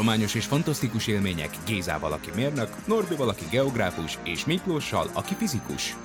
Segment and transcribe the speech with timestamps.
[0.00, 5.96] Tudományos és fantasztikus élmények Gézával, aki mérnök, Norbival, aki geográfus, és Miklóssal, aki fizikus.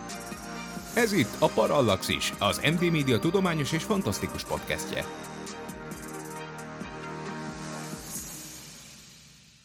[0.94, 5.06] Ez itt a Parallaxis, az MD Media tudományos és fantasztikus podcastje.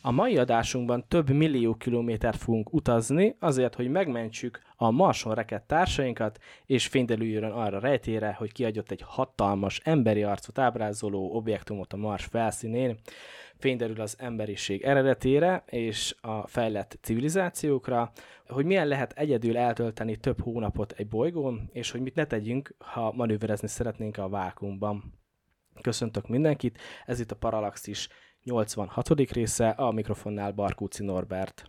[0.02, 6.38] A mai adásunkban több millió kilométert fogunk utazni, azért, hogy megmentsük a Marson rekett társainkat,
[6.66, 12.98] és fényderüljön arra rejtére, hogy kiadott egy hatalmas emberi arcot ábrázoló objektumot a Mars felszínén,
[13.58, 18.12] fényderül az emberiség eredetére és a fejlett civilizációkra,
[18.48, 23.12] hogy milyen lehet egyedül eltölteni több hónapot egy bolygón, és hogy mit ne tegyünk, ha
[23.12, 25.18] manőverezni szeretnénk a vákumban.
[25.80, 28.08] Köszöntök mindenkit, ez itt a Parallaxis
[28.44, 29.08] 86.
[29.08, 31.64] része, a mikrofonnál Barkóci Norbert.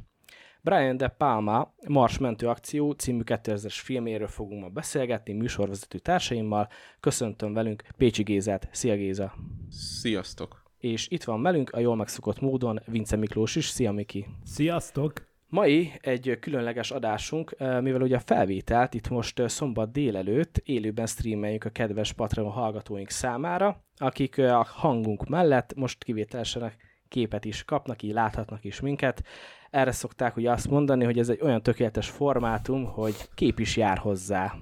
[0.62, 6.68] Brian De Palma Mars Mentő Akció című 2000-es filméről fogunk ma beszélgetni műsorvezető társaimmal.
[7.00, 8.70] Köszöntöm velünk Pécsi Gézát.
[8.72, 9.34] Szia Géza!
[9.70, 10.62] Sziasztok!
[10.82, 13.66] és itt van velünk a jól megszokott módon Vince Miklós is.
[13.66, 14.26] Szia Miki!
[14.44, 15.31] Sziasztok!
[15.52, 21.70] Mai egy különleges adásunk, mivel ugye a felvételt itt most szombat délelőtt élőben streameljük a
[21.70, 26.72] kedves Patreon hallgatóink számára, akik a hangunk mellett most kivételesen
[27.08, 29.24] képet is kapnak, így láthatnak is minket.
[29.70, 33.98] Erre szokták ugye azt mondani, hogy ez egy olyan tökéletes formátum, hogy kép is jár
[33.98, 34.54] hozzá.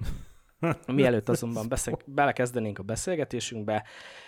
[0.88, 3.84] Mielőtt azonban beszél- belekezdenénk a beszélgetésünkbe,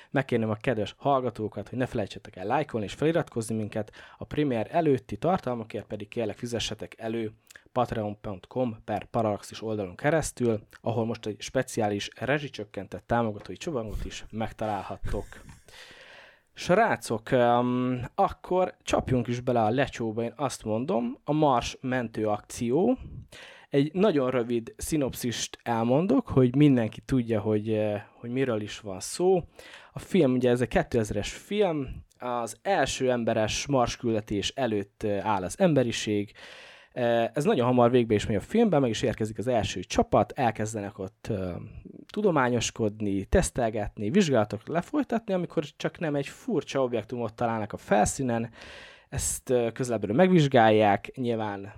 [0.10, 5.18] megkérném a kedves hallgatókat, hogy ne felejtsetek el lájkolni és feliratkozni minket, a premier előtti
[5.18, 7.32] tartalmakért pedig kérlek fizessetek elő
[7.72, 15.26] patreon.com per Parallaxis oldalon keresztül, ahol most egy speciális rezsicsökkentett támogatói csomagot is megtalálhattok.
[16.54, 22.98] Srácok, um, akkor csapjunk is bele a lecsóba, én azt mondom, a Mars mentő akció,
[23.72, 29.44] egy nagyon rövid szinopszist elmondok, hogy mindenki tudja, hogy, eh, hogy miről is van szó.
[29.92, 31.88] A film, ugye ez egy 2000-es film,
[32.20, 36.32] az első emberes marsküldetés előtt eh, áll az emberiség,
[36.92, 40.32] eh, ez nagyon hamar végbe is megy a filmben, meg is érkezik az első csapat,
[40.32, 41.32] elkezdenek ott
[42.08, 48.50] tudományoskodni, tesztelgetni, vizsgálatok lefolytatni, amikor csak nem egy furcsa objektumot találnak a felszínen,
[49.10, 51.74] ezt uh, közelebbről megvizsgálják, nyilván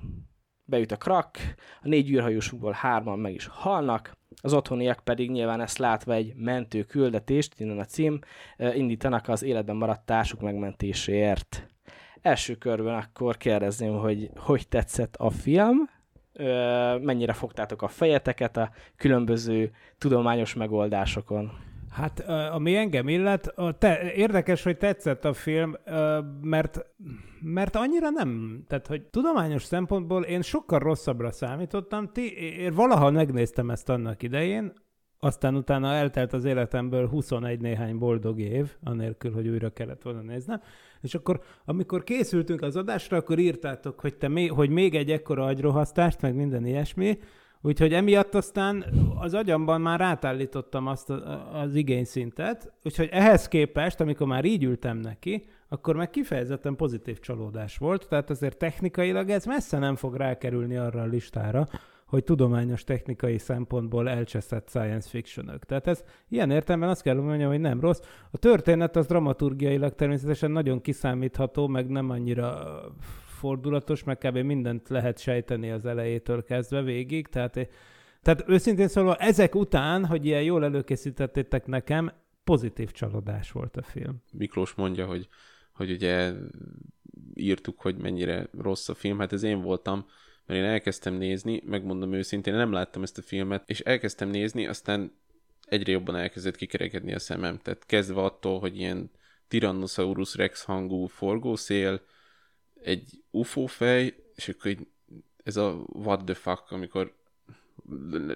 [0.66, 1.38] beüt a krak,
[1.82, 6.84] a négy űrhajósukból hárman meg is halnak, az otthoniak pedig nyilván ezt látva egy mentő
[6.84, 8.20] küldetést, innen a cím,
[8.58, 11.68] indítanak az életben maradt társuk megmentéséért.
[12.22, 15.90] Első körben akkor kérdezném, hogy hogy tetszett a film,
[17.02, 21.52] mennyire fogtátok a fejeteket a különböző tudományos megoldásokon.
[21.94, 22.20] Hát,
[22.52, 25.76] ami engem illet, te, érdekes, hogy tetszett a film,
[26.42, 26.86] mert,
[27.42, 32.12] mert annyira nem, tehát, hogy tudományos szempontból én sokkal rosszabbra számítottam.
[32.12, 34.74] Ti, én valaha megnéztem ezt annak idején,
[35.20, 40.62] aztán utána eltelt az életemből 21 néhány boldog év, anélkül, hogy újra kellett volna néznem.
[41.02, 46.22] És akkor, amikor készültünk az adásra, akkor írtátok, hogy, te hogy még egy ekkora agyrohasztást,
[46.22, 47.18] meg minden ilyesmi,
[47.66, 48.86] Úgyhogy emiatt aztán
[49.20, 51.10] az agyamban már átállítottam azt
[51.54, 57.78] az igényszintet, úgyhogy ehhez képest, amikor már így ültem neki, akkor meg kifejezetten pozitív csalódás
[57.78, 61.68] volt, tehát azért technikailag ez messze nem fog rákerülni arra a listára,
[62.06, 65.64] hogy tudományos technikai szempontból elcseszett science fictionök.
[65.64, 68.02] Tehát ez ilyen értelemben azt kell mondjam, hogy nem rossz.
[68.32, 72.64] A történet az dramaturgiailag természetesen nagyon kiszámítható, meg nem annyira
[73.44, 74.38] fordulatos, meg kb.
[74.38, 77.70] mindent lehet sejteni az elejétől kezdve végig, tehát,
[78.22, 82.12] tehát őszintén szólva ezek után, hogy ilyen jól előkészítettétek nekem,
[82.44, 84.22] pozitív csalódás volt a film.
[84.32, 85.28] Miklós mondja, hogy,
[85.74, 86.34] hogy ugye
[87.34, 90.06] írtuk, hogy mennyire rossz a film, hát ez én voltam,
[90.46, 95.12] mert én elkezdtem nézni, megmondom őszintén, nem láttam ezt a filmet, és elkezdtem nézni, aztán
[95.66, 97.58] egyre jobban elkezdett kikerekedni a szemem.
[97.58, 99.12] Tehát kezdve attól, hogy ilyen
[99.48, 102.02] Tyrannosaurus Rex hangú forgószél,
[102.84, 104.88] egy UFO fej, és akkor így,
[105.44, 107.14] ez a what the fuck, amikor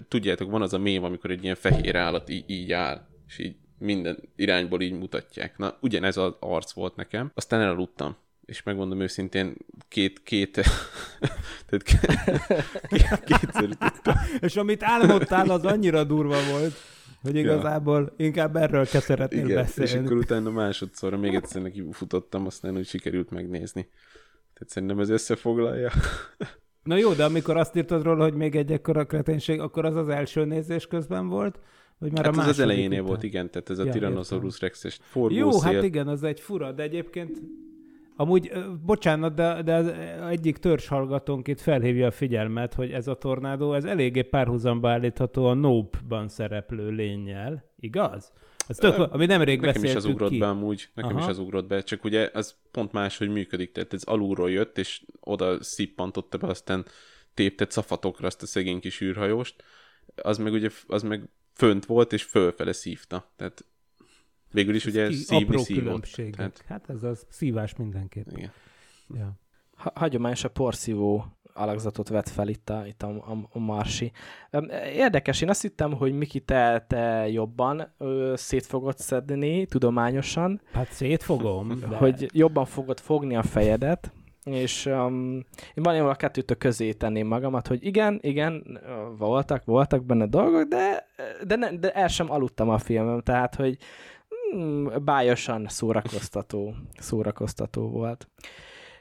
[0.08, 3.56] tudjátok, van az a mém, amikor egy ilyen fehér állat így, így áll, és így
[3.78, 5.58] minden irányból így mutatják.
[5.58, 7.32] Na, ugyanez az arc volt nekem.
[7.34, 8.16] Aztán elaludtam.
[8.46, 9.56] És megmondom őszintén,
[9.88, 10.52] két, két,
[11.68, 13.70] tehát két, kétszer
[14.40, 16.74] És amit álmodtál, az annyira durva volt.
[17.22, 19.90] hogy igazából inkább erről kell szeretnél Igen, beszélni.
[19.90, 23.90] és akkor utána másodszorra még egyszer neki futottam, aztán úgy sikerült megnézni.
[24.58, 25.90] Tehát szerintem ez összefoglalja.
[26.84, 30.10] Na jó, de amikor azt írtad róla, hogy még egy ekkora kreténség, akkor az az
[30.10, 31.60] első nézés közben volt?
[31.98, 33.06] Vagy már Hát a ez az elejénél után?
[33.06, 35.74] volt, igen, tehát ez a Ja, Tyrannosaurus Rex-es Jó, forgószél.
[35.74, 37.42] hát igen, az egy fura, de egyébként
[38.20, 38.52] Amúgy,
[38.86, 39.96] bocsánat, de, de
[40.28, 45.54] egyik törzshallgatónk itt felhívja a figyelmet, hogy ez a tornádó, ez eléggé párhuzamba állítható a
[45.54, 48.32] Nope-ban szereplő lényel, igaz?
[48.68, 50.38] Ez tök, ami nemrég Nekem is az ugrott ki.
[50.38, 51.20] be amúgy, nekem Aha.
[51.24, 54.78] is az ugrott be, csak ugye az pont más, hogy működik, tehát ez alulról jött,
[54.78, 56.86] és oda szippantotta be, aztán
[57.34, 59.64] tépte cafatokra azt a szegény kis űrhajóst,
[60.16, 63.66] az meg ugye, az meg fönt volt, és fölfele szívta, tehát
[64.52, 66.06] végül is ugye Ki- szívni apró szívott.
[66.36, 68.28] Tehát, Hát ez az szívás mindenképp.
[68.36, 68.52] igen.
[69.14, 69.40] Ja.
[69.76, 74.12] Ha- hagyományos a porszívó alakzatot vett fel itt a, itt a, a, a Marsi.
[74.94, 80.92] Érdekes, én azt hittem, hogy Miki, te, te jobban ö, szét fogod szedni tudományosan, Hát
[80.92, 81.80] szétfogom.
[81.90, 81.96] De...
[81.96, 84.12] hogy jobban fogod fogni a fejedet,
[84.48, 85.34] és um,
[85.74, 88.80] én valójában a kettőtök közé tenném magamat, hogy igen, igen,
[89.18, 91.08] voltak, voltak benne dolgok, de,
[91.46, 93.78] de, ne, de el sem aludtam a filmem, tehát, hogy
[94.56, 98.28] mm, bájosan szórakoztató, szórakoztató volt.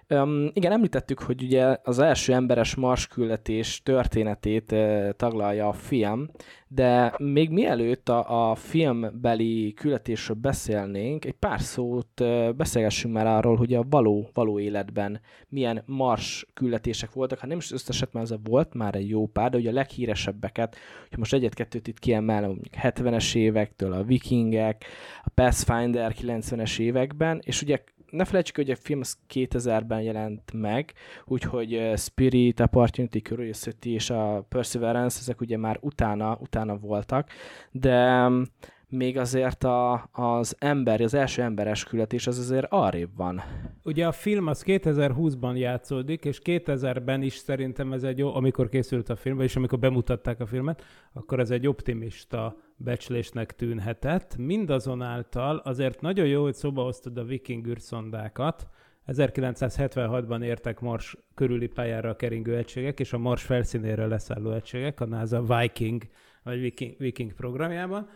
[0.09, 6.29] Um, igen, említettük, hogy ugye az első emberes Mars küldetés történetét uh, taglalja a film,
[6.69, 13.57] de még mielőtt a, a filmbeli küldetésről beszélnénk, egy pár szót uh, beszélgessünk már arról,
[13.57, 17.39] hogy a való, való életben milyen Mars küldetések voltak.
[17.39, 20.77] Ha nem is összeset, mert ez volt már egy jó pár, de ugye a leghíresebbeket,
[21.09, 24.85] hogy most egyet-kettőt itt kiemelem, mondjuk 70-es évektől a Vikingek,
[25.25, 27.81] a Pathfinder 90-es években, és ugye
[28.11, 30.93] ne felejtsük, hogy a film az 2000-ben jelent meg,
[31.25, 37.31] úgyhogy uh, Spirit, Opportunity, Curiosity és a Perseverance, ezek ugye már utána, utána voltak,
[37.71, 38.45] de um,
[38.89, 43.43] még azért a, az ember, az első emberes küldetés az azért arrébb van.
[43.83, 49.09] Ugye a film az 2020-ban játszódik, és 2000-ben is szerintem ez egy jó, amikor készült
[49.09, 54.37] a film, és amikor bemutatták a filmet, akkor ez egy optimista becslésnek tűnhetett.
[54.37, 58.69] Mindazonáltal azért nagyon jó, hogy szóba hoztad a viking űrszondákat.
[59.07, 65.07] 1976-ban értek Mars körüli pályára a keringő egységek, és a Mars felszínére leszálló egységek, a
[65.07, 66.03] NASA Viking,
[66.43, 68.09] vagy Viking, Viking programjában.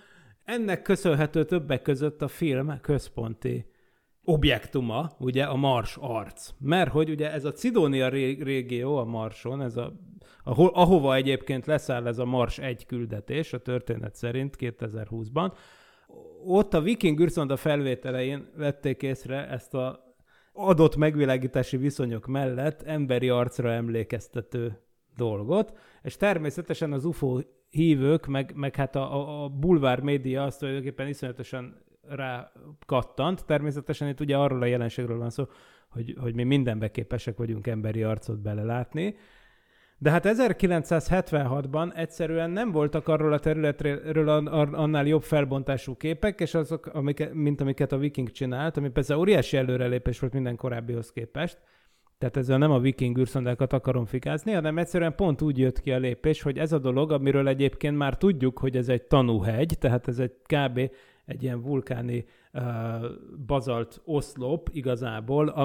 [0.44, 3.66] Ennek köszönhető többek között a film központi
[4.24, 6.50] objektuma, ugye a Mars arc.
[6.58, 9.92] Mert hogy ugye ez a Cidónia ré- régió a Marson, ez a,
[10.44, 15.52] ahol, ahova egyébként leszáll ez a Mars egy küldetés, a történet szerint 2020-ban,
[16.44, 20.08] ott a viking űrszonda felvételein vették észre ezt a
[20.52, 24.80] adott megvilágítási viszonyok mellett emberi arcra emlékeztető
[25.16, 27.40] dolgot, és természetesen az UFO
[27.70, 32.52] hívők, meg, meg hát a, a, a bulvár média azt tulajdonképpen iszonyatosan rá
[32.86, 33.44] kattant.
[33.46, 35.44] Természetesen itt ugye arról a jelenségről van szó,
[35.88, 39.16] hogy, hogy mi mindenbe képesek vagyunk emberi arcot belelátni.
[39.98, 44.28] De hát 1976-ban egyszerűen nem voltak arról a területről
[44.74, 49.56] annál jobb felbontású képek, és azok, amik, mint amiket a Viking csinált, ami persze óriási
[49.56, 51.58] előrelépés volt minden korábbihoz képest,
[52.20, 55.98] tehát ezzel nem a viking űrszondákat akarom fikázni, hanem egyszerűen pont úgy jött ki a
[55.98, 60.18] lépés, hogy ez a dolog, amiről egyébként már tudjuk, hogy ez egy tanúhegy, tehát ez
[60.18, 60.90] egy kb.
[61.30, 62.62] Egy ilyen vulkáni uh,
[63.46, 65.62] bazalt oszlop igazából, a,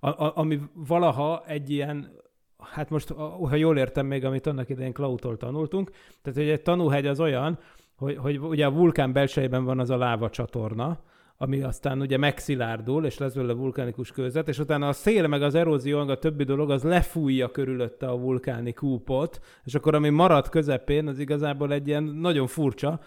[0.00, 2.16] a, a, ami valaha egy ilyen
[2.58, 3.10] hát most,
[3.48, 5.90] ha jól értem még, amit annak idején Klautól tanultunk,
[6.22, 7.58] tehát hogy egy tanúhegy az olyan,
[7.96, 11.00] hogy, hogy ugye a vulkán belsejében van az a láva csatorna,
[11.36, 15.54] ami aztán ugye megszilárdul, és lesz belőle vulkánikus kőzet, és utána a szél, meg az
[15.54, 20.48] erózió, meg a többi dolog, az lefújja körülötte a vulkáni kúpot, és akkor ami marad
[20.48, 23.00] közepén, az igazából egy ilyen nagyon furcsa,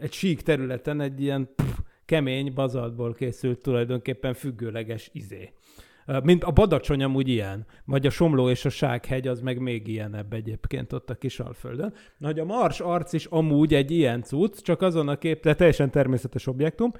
[0.00, 5.52] egy sík területen egy ilyen pff, kemény bazaltból készült tulajdonképpen függőleges izé.
[6.22, 10.32] Mint a Badacsony amúgy ilyen, vagy a Somló és a Sághegy az meg még ilyenebb
[10.32, 11.94] egyébként ott a Kisalföldön.
[12.18, 15.54] Na, hogy a Mars arc is amúgy egy ilyen cucc, csak azon a kép, de
[15.54, 16.92] teljesen természetes objektum,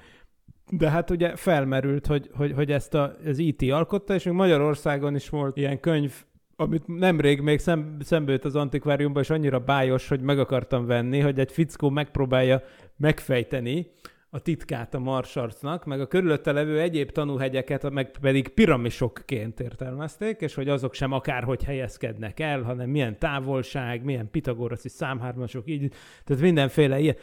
[0.71, 5.15] de hát ugye felmerült, hogy, hogy, hogy ezt a, az IT alkotta, és még Magyarországon
[5.15, 6.23] is volt ilyen könyv,
[6.59, 11.19] amit nemrég még szem, szembe jött az antikváriumban, és annyira bájos, hogy meg akartam venni,
[11.19, 12.61] hogy egy fickó megpróbálja
[12.97, 13.87] megfejteni
[14.29, 20.53] a titkát a marsarcnak, meg a körülötte levő egyéb tanúhegyeket, meg pedig piramisokként értelmezték, és
[20.53, 26.99] hogy azok sem akárhogy helyezkednek el, hanem milyen távolság, milyen pitagoraszi számhármasok, így, tehát mindenféle
[26.99, 27.15] ilyen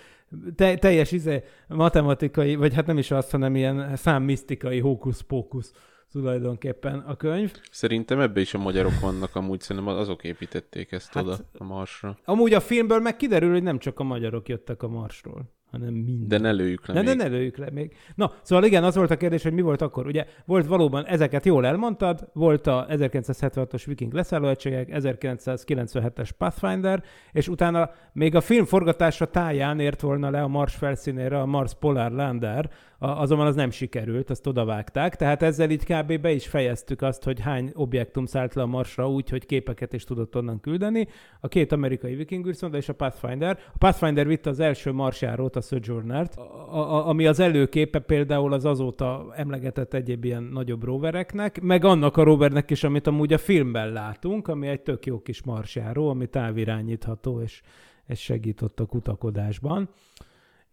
[0.55, 5.73] te, teljes izé, matematikai, vagy hát nem is azt, hanem ilyen számmisztikai hókusz-pókusz
[6.21, 7.53] tulajdonképpen a könyv.
[7.71, 12.19] Szerintem ebbe is a magyarok vannak, amúgy szerintem azok építették ezt Hát- oda a Marsra.
[12.25, 15.55] Amúgy a filmből meg kiderül, hogy nem csak a magyarok jöttek a Marsról.
[15.71, 16.29] hanem minden.
[16.29, 17.17] De ne lőjük le Ne, még.
[17.17, 17.97] ne, ne lőjük le még.
[18.15, 20.07] Na, szóval igen, az volt a kérdés, hogy mi volt akkor.
[20.07, 27.91] Ugye volt valóban, ezeket jól elmondtad, volt a 1976-os Viking leszállóegységek, 1997-es Pathfinder, és utána
[28.13, 32.71] még a film forgatása táján ért volna le a Mars felszínére a Mars Polar Lander,
[32.99, 36.21] azonban az nem sikerült, azt odavágták, tehát ezzel így kb.
[36.21, 40.05] be is fejeztük azt, hogy hány objektum szállt le a Marsra úgy, hogy képeket is
[40.05, 41.09] tudott onnan küldeni.
[41.41, 43.59] A két amerikai Viking űrszonda és a Pathfinder.
[43.75, 48.65] A Pathfinder vitte az első marsjárót, a Sojourner-t, a, a, ami az előképe például az
[48.65, 53.93] azóta emlegetett egyéb ilyen nagyobb rovereknek, meg annak a rovernek is, amit amúgy a filmben
[53.93, 57.63] látunk, ami egy tök jó kis marsjáró, ami távirányítható, és,
[58.07, 59.89] és segít ott a kutakodásban.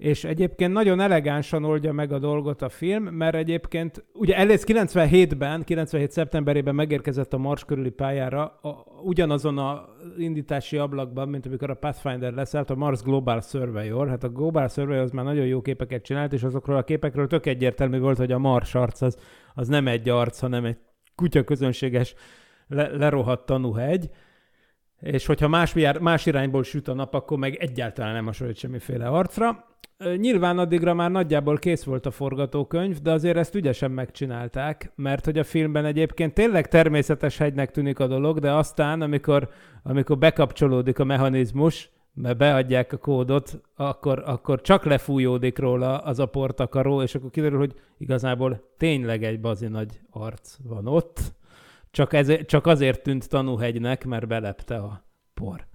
[0.03, 5.63] És egyébként nagyon elegánsan oldja meg a dolgot a film, mert egyébként ugye elősz 97-ben,
[5.63, 9.85] 97 szeptemberében megérkezett a Mars körüli pályára, a, ugyanazon a
[10.17, 14.07] indítási ablakban, mint amikor a Pathfinder leszállt, a Mars Global Surveyor.
[14.07, 17.45] Hát a Global Surveyor az már nagyon jó képeket csinált, és azokról a képekről tök
[17.45, 19.17] egyértelmű volt, hogy a Mars arc az,
[19.53, 20.77] az nem egy arc, hanem egy
[21.15, 22.15] kutya közönséges
[22.67, 24.09] le, lerohadt tanúhegy
[25.03, 29.65] és hogyha más, más irányból süt a nap, akkor meg egyáltalán nem hasonlít semmiféle arcra.
[30.17, 35.37] Nyilván addigra már nagyjából kész volt a forgatókönyv, de azért ezt ügyesen megcsinálták, mert hogy
[35.37, 39.49] a filmben egyébként tényleg természetes hegynek tűnik a dolog, de aztán, amikor,
[39.83, 46.25] amikor bekapcsolódik a mechanizmus, mert beadják a kódot, akkor, akkor csak lefújódik róla az a
[46.25, 51.33] portakaró, és akkor kiderül, hogy igazából tényleg egy bazi nagy arc van ott,
[51.93, 55.67] csak, ez, csak azért tűnt tanúhegynek, mert belepte a por.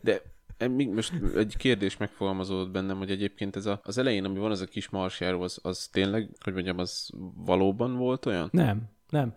[0.00, 0.22] De
[0.56, 4.50] e, még most egy kérdés megfogalmazódott bennem, hogy egyébként ez a, az elején, ami van
[4.50, 8.48] az a kis marsjáró, az, az tényleg, hogy mondjam, az valóban volt olyan?
[8.52, 9.34] Nem, nem.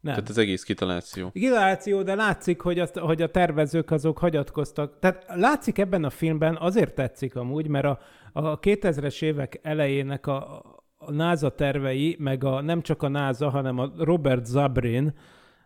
[0.00, 0.14] Nem.
[0.14, 1.30] Tehát az egész kitaláció.
[1.30, 4.98] Kitaláció, de látszik, hogy, azt, hogy a tervezők azok hagyatkoztak.
[4.98, 7.98] Tehát látszik ebben a filmben, azért tetszik amúgy, mert a,
[8.32, 10.58] a 2000-es évek elejének a,
[10.96, 15.14] a NASA tervei, meg a, nem csak a NASA, hanem a Robert Zabrin,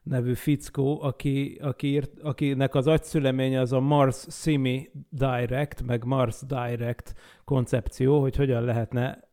[0.08, 6.40] nevű fickó, aki, aki írt, akinek az agyszüleménye az a Mars Simi Direct, meg Mars
[6.46, 9.28] Direct koncepció, hogy hogyan lehetne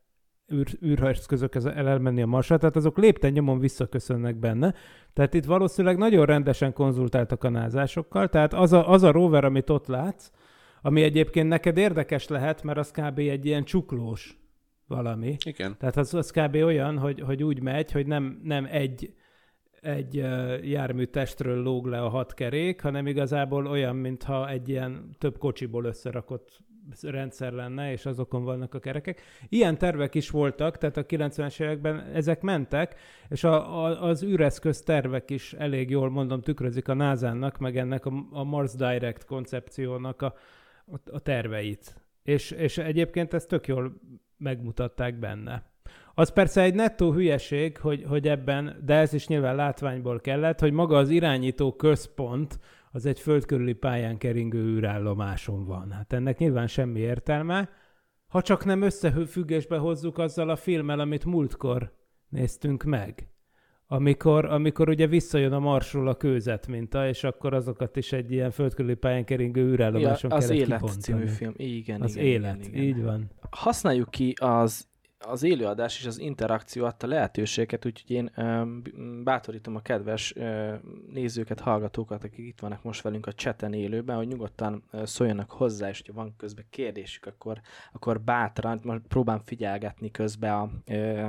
[0.53, 4.73] űr, űreszközök elmenni a Marsra, tehát azok lépten nyomon visszaköszönnek benne.
[5.13, 9.69] Tehát itt valószínűleg nagyon rendesen konzultáltak a názásokkal, tehát az a, az a rover, amit
[9.69, 10.31] ott látsz,
[10.81, 13.19] ami egyébként neked érdekes lehet, mert az kb.
[13.19, 14.37] egy ilyen csuklós
[14.87, 15.35] valami.
[15.45, 15.75] Igen.
[15.79, 16.55] Tehát az, az kb.
[16.55, 19.13] olyan, hogy, hogy úgy megy, hogy nem, nem egy
[19.83, 20.15] egy
[20.61, 26.61] járműtestről lóg le a hat kerék, hanem igazából olyan, mintha egy ilyen több kocsiból összerakott
[27.01, 29.21] rendszer lenne, és azokon vannak a kerekek.
[29.49, 32.95] Ilyen tervek is voltak, tehát a 90-es években ezek mentek,
[33.29, 38.05] és a, a, az űreszköz tervek is elég jól, mondom, tükrözik a NASA-nak, meg ennek
[38.05, 40.33] a, a Mars Direct koncepciónak a,
[40.85, 42.01] a, a terveit.
[42.23, 44.01] És, és egyébként ezt tök jól
[44.37, 45.72] megmutatták benne.
[46.15, 50.71] Az persze egy nettó hülyeség, hogy, hogy ebben, de ez is nyilván látványból kellett, hogy
[50.71, 52.59] maga az irányító központ
[52.91, 55.91] az egy földkörüli pályán keringő űrállomáson van.
[55.91, 57.69] Hát ennek nyilván semmi értelme,
[58.27, 61.93] ha csak nem összefüggésbe hozzuk azzal a filmmel, amit múltkor
[62.29, 63.27] néztünk meg.
[63.87, 68.51] Amikor, amikor ugye visszajön a Marsról a kőzet minta, és akkor azokat is egy ilyen
[68.51, 71.01] földkörüli pályán keringő űrállomáson ja, az kellett Élet kibontani.
[71.01, 71.53] című film.
[71.57, 72.83] Igen, Az igen, Élet, igen, igen.
[72.83, 73.31] így van.
[73.49, 74.87] Használjuk ki az
[75.25, 78.31] az élőadás és az interakció adta lehetőséget, úgyhogy én
[79.23, 80.33] bátorítom a kedves
[81.11, 85.97] nézőket, hallgatókat, akik itt vannak most velünk a chaten élőben, hogy nyugodtan szóljanak hozzá, és
[85.97, 87.61] hogyha van közben kérdésük, akkor,
[87.91, 90.69] akkor bátran, most próbálom figyelgetni közben a,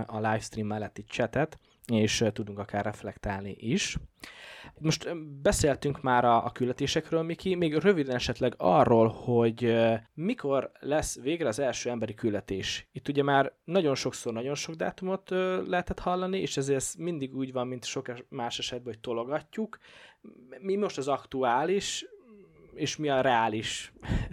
[0.06, 1.58] a livestream melletti chatet,
[1.92, 3.96] és tudunk akár reflektálni is.
[4.78, 9.76] Most beszéltünk már a, a küldetésekről, Miki, még röviden esetleg arról, hogy
[10.14, 12.88] mikor lesz végre az első emberi küldetés.
[12.92, 15.30] Itt ugye már nagyon sokszor nagyon sok dátumot
[15.66, 19.78] lehetett hallani, és ezért ez mindig úgy van, mint sok más esetben, hogy tologatjuk.
[20.60, 22.06] Mi most az aktuális,
[22.74, 23.92] és mi a reális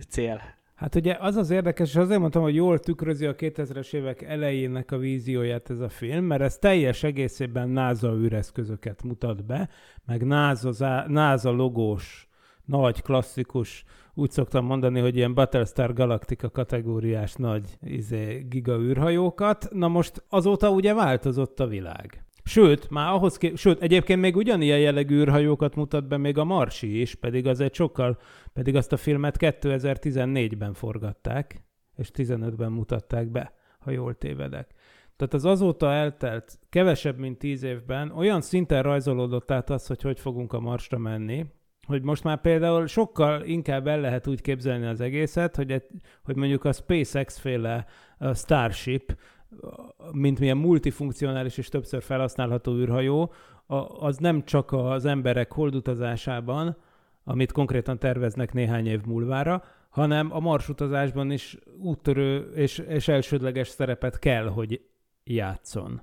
[0.09, 0.59] cél?
[0.81, 4.91] Hát ugye az az érdekes, és azért mondtam, hogy jól tükrözi a 2000-es évek elejének
[4.91, 9.69] a vízióját ez a film, mert ez teljes egészében NASA űreszközöket mutat be,
[10.05, 12.27] meg NASA, NASA logós,
[12.65, 13.83] nagy, klasszikus,
[14.13, 19.67] úgy szoktam mondani, hogy ilyen Battlestar Galactica kategóriás nagy izé, giga űrhajókat.
[19.71, 22.23] Na most azóta ugye változott a világ.
[22.43, 23.55] Sőt, már ahhoz ké...
[23.55, 27.73] Sőt, egyébként még ugyanilyen jellegű űrhajókat mutat be még a Marsi is, pedig az egy
[27.73, 28.17] sokkal,
[28.53, 31.63] pedig azt a filmet 2014-ben forgatták,
[31.95, 34.73] és 15-ben mutatták be, ha jól tévedek.
[35.15, 40.19] Tehát az azóta eltelt kevesebb, mint tíz évben olyan szinten rajzolódott át az, hogy hogy
[40.19, 41.45] fogunk a Marsra menni,
[41.87, 45.83] hogy most már például sokkal inkább el lehet úgy képzelni az egészet, hogy, egy,
[46.23, 47.85] hogy mondjuk a SpaceX féle
[48.33, 49.15] Starship,
[50.11, 53.33] mint milyen multifunkcionális és többször felhasználható űrhajó,
[53.99, 56.77] az nem csak az emberek holdutazásában,
[57.23, 64.19] amit konkrétan terveznek néhány év múlvára, hanem a marsutazásban is úttörő és, és elsődleges szerepet
[64.19, 64.81] kell, hogy
[65.23, 66.01] játszon.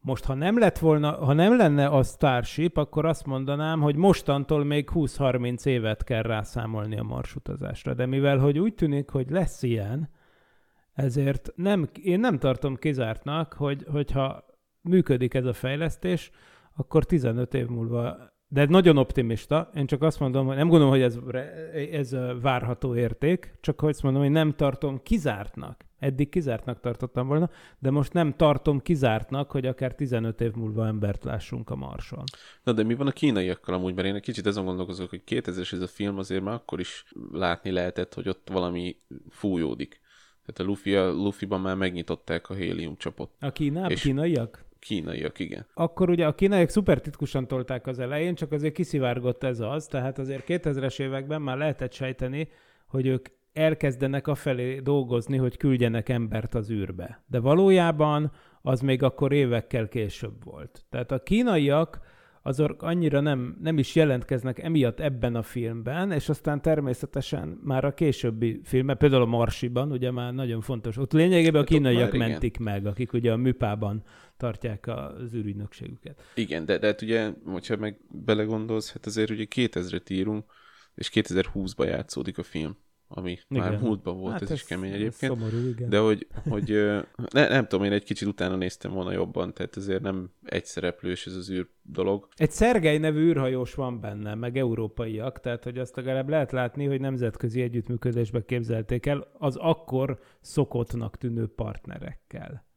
[0.00, 4.64] Most, ha nem lett volna, ha nem lenne a Starship, akkor azt mondanám, hogy mostantól
[4.64, 7.94] még 20-30 évet kell rászámolni a marsutazásra.
[7.94, 10.08] De mivel, hogy úgy tűnik, hogy lesz ilyen,
[10.92, 14.44] ezért nem, én nem tartom kizártnak, hogy, hogyha
[14.80, 16.30] működik ez a fejlesztés,
[16.76, 19.70] akkor 15 év múlva de nagyon optimista.
[19.74, 21.18] Én csak azt mondom, hogy nem gondolom, hogy ez,
[21.92, 25.84] ez várható érték, csak azt mondom, hogy nem tartom kizártnak.
[25.98, 31.24] Eddig kizártnak tartottam volna, de most nem tartom kizártnak, hogy akár 15 év múlva embert
[31.24, 32.24] lássunk a Marson.
[32.62, 35.72] Na de mi van a kínaiakkal amúgy, mert én egy kicsit azon gondolkozok, hogy 2000-es
[35.72, 38.96] ez a film azért már akkor is látni lehetett, hogy ott valami
[39.28, 40.00] fújódik.
[40.46, 43.30] Tehát a Luffy, a Luffy-ban már megnyitották a hélium csapot.
[43.40, 43.90] A Kínában?
[43.90, 44.02] És...
[44.02, 44.64] Kínaiak?
[44.78, 45.66] Kínaiak, igen.
[45.74, 50.18] Akkor ugye a kínaiak szuper titkusan tolták az elején, csak azért kiszivárgott ez az, tehát
[50.18, 52.48] azért 2000-es években már lehetett sejteni,
[52.86, 57.22] hogy ők elkezdenek afelé dolgozni, hogy küldjenek embert az űrbe.
[57.26, 58.32] De valójában
[58.62, 60.84] az még akkor évekkel később volt.
[60.90, 62.00] Tehát a kínaiak
[62.42, 67.94] azok annyira nem, nem is jelentkeznek emiatt ebben a filmben, és aztán természetesen már a
[67.94, 72.54] későbbi filmben, például a Marsiban, ugye már nagyon fontos, ott lényegében a hát kínaiak mentik
[72.58, 72.72] igen.
[72.72, 74.02] meg, akik ugye a műpában
[74.36, 76.22] tartják az űrügynökségüket.
[76.34, 80.44] Igen, de, de hát ugye, hogyha meg belegondolsz, hát azért ugye 2000-et írunk,
[80.94, 82.76] és 2020-ban játszódik a film
[83.14, 83.62] ami igen.
[83.62, 85.32] már múltban volt, hát ez, ez is kemény egyébként.
[85.32, 85.88] Szomorú, igen.
[85.88, 86.68] De hogy, hogy
[87.32, 91.26] ne, nem tudom, én egy kicsit utána néztem volna jobban, tehát azért nem egy szereplős
[91.26, 92.28] ez az űr dolog.
[92.36, 97.00] Egy Szergej nevű űrhajós van benne, meg európaiak, tehát hogy azt legalább lehet látni, hogy
[97.00, 102.70] nemzetközi együttműködésbe képzelték el az akkor szokottnak tűnő partnerekkel.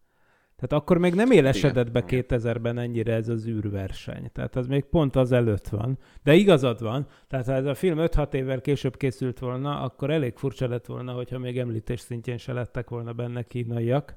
[0.56, 4.30] Tehát akkor még nem élesedett be 2000-ben ennyire ez az űrverseny.
[4.32, 5.98] Tehát az még pont az előtt van.
[6.24, 10.36] De igazad van, tehát ha ez a film 5-6 évvel később készült volna, akkor elég
[10.36, 14.16] furcsa lett volna, hogyha még említés szintjén se lettek volna benne kínaiak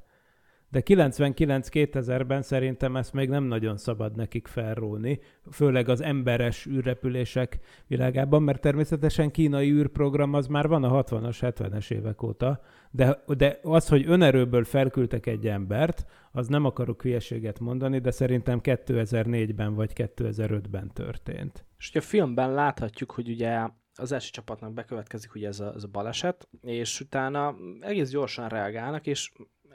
[0.71, 8.43] de 99-2000-ben szerintem ezt még nem nagyon szabad nekik felróni, főleg az emberes űrrepülések világában,
[8.43, 13.89] mert természetesen kínai űrprogram az már van a 60-as, 70-es évek óta, de, de az,
[13.89, 20.91] hogy önerőből felküldtek egy embert, az nem akarok hülyeséget mondani, de szerintem 2004-ben vagy 2005-ben
[20.93, 21.65] történt.
[21.79, 25.89] És a filmben láthatjuk, hogy ugye az első csapatnak bekövetkezik ugye ez a, ez a
[25.89, 29.33] baleset, és utána egész gyorsan reagálnak, és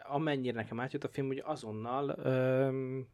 [0.08, 3.08] amennyire nekem átjött a film, hogy azonnal öm,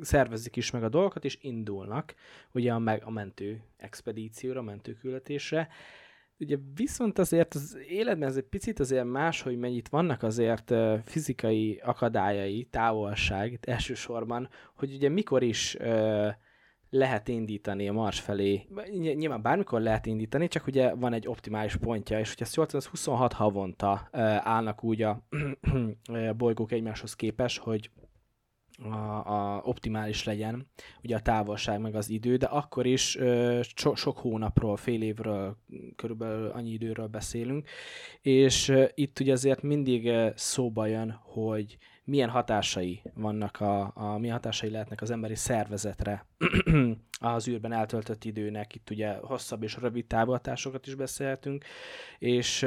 [0.00, 2.14] szervezik is meg a dolgokat, és indulnak
[2.52, 5.68] ugye a, meg, a mentő expedícióra, a mentőküldetésre.
[6.38, 11.80] Ugye viszont azért az életben ez egy picit azért más, hogy mennyit vannak azért fizikai
[11.84, 16.28] akadályai, távolság elsősorban, hogy ugye mikor is uh,
[16.90, 18.66] lehet indítani a Mars felé.
[18.92, 22.86] Nyilván bármikor lehet indítani, csak ugye van egy optimális pontja, és hogyha ezt jól az
[22.86, 24.08] 26 havonta
[24.42, 25.22] állnak úgy a
[26.36, 27.90] bolygók egymáshoz képes, hogy
[28.82, 30.66] a, a optimális legyen,
[31.02, 35.56] ugye a távolság meg az idő, de akkor is ö, so, sok hónapról, fél évről,
[35.96, 37.68] körülbelül annyi időről beszélünk,
[38.20, 44.18] és ö, itt ugye azért mindig ö, szóba jön, hogy milyen hatásai vannak, a, a,
[44.18, 46.26] milyen hatásai lehetnek az emberi szervezetre
[47.20, 48.74] az űrben eltöltött időnek.
[48.74, 51.64] Itt ugye hosszabb és rövid távoltásokat is beszélhetünk,
[52.18, 52.66] és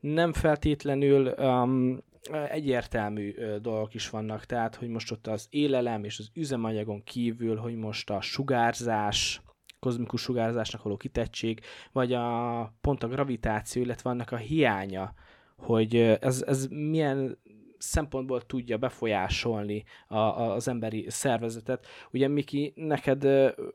[0.00, 2.02] nem feltétlenül um,
[2.48, 7.74] egyértelmű dolgok is vannak, tehát, hogy most ott az élelem és az üzemanyagon kívül, hogy
[7.74, 9.42] most a sugárzás,
[9.78, 11.60] kozmikus sugárzásnak való kitettség,
[11.92, 15.14] vagy a pont a gravitáció, illetve annak a hiánya,
[15.56, 17.38] hogy ez, ez milyen
[17.82, 21.86] szempontból tudja befolyásolni a, a, az emberi szervezetet.
[22.12, 23.24] Ugye Miki, neked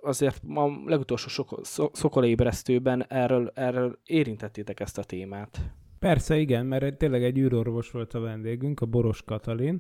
[0.02, 1.60] azért a legutolsó sok,
[1.94, 5.60] szokolébresztőben erről, erről érintettétek ezt a témát.
[6.00, 9.80] Persze, igen, mert tényleg egy űrorvos volt a vendégünk, a Boros Katalin,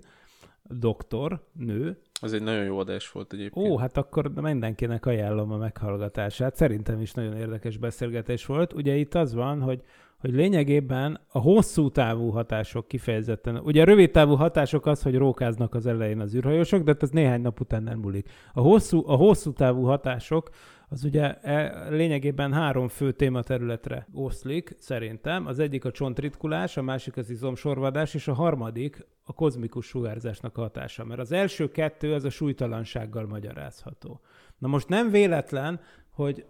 [0.63, 1.97] doktor, nő.
[2.21, 3.67] Az egy nagyon jó adás volt egyébként.
[3.67, 6.55] Ó, hát akkor mindenkinek ajánlom a meghallgatását.
[6.55, 8.73] Szerintem is nagyon érdekes beszélgetés volt.
[8.73, 9.81] Ugye itt az van, hogy
[10.19, 15.73] hogy lényegében a hosszú távú hatások kifejezetten, ugye a rövid távú hatások az, hogy rókáznak
[15.73, 18.29] az elején az űrhajósok, de ez néhány nap után nem múlik.
[18.53, 20.49] A hosszú, a hosszú távú hatások
[20.89, 25.45] az ugye e, lényegében három fő tématerületre oszlik, szerintem.
[25.47, 30.61] Az egyik a csontritkulás, a másik az izomsorvadás, és a harmadik a kozmikus sugárzásnak a
[30.61, 31.05] hatása.
[31.05, 34.21] Mert az első kettő az a súlytalansággal magyarázható.
[34.57, 35.79] Na most nem véletlen,
[36.11, 36.45] hogy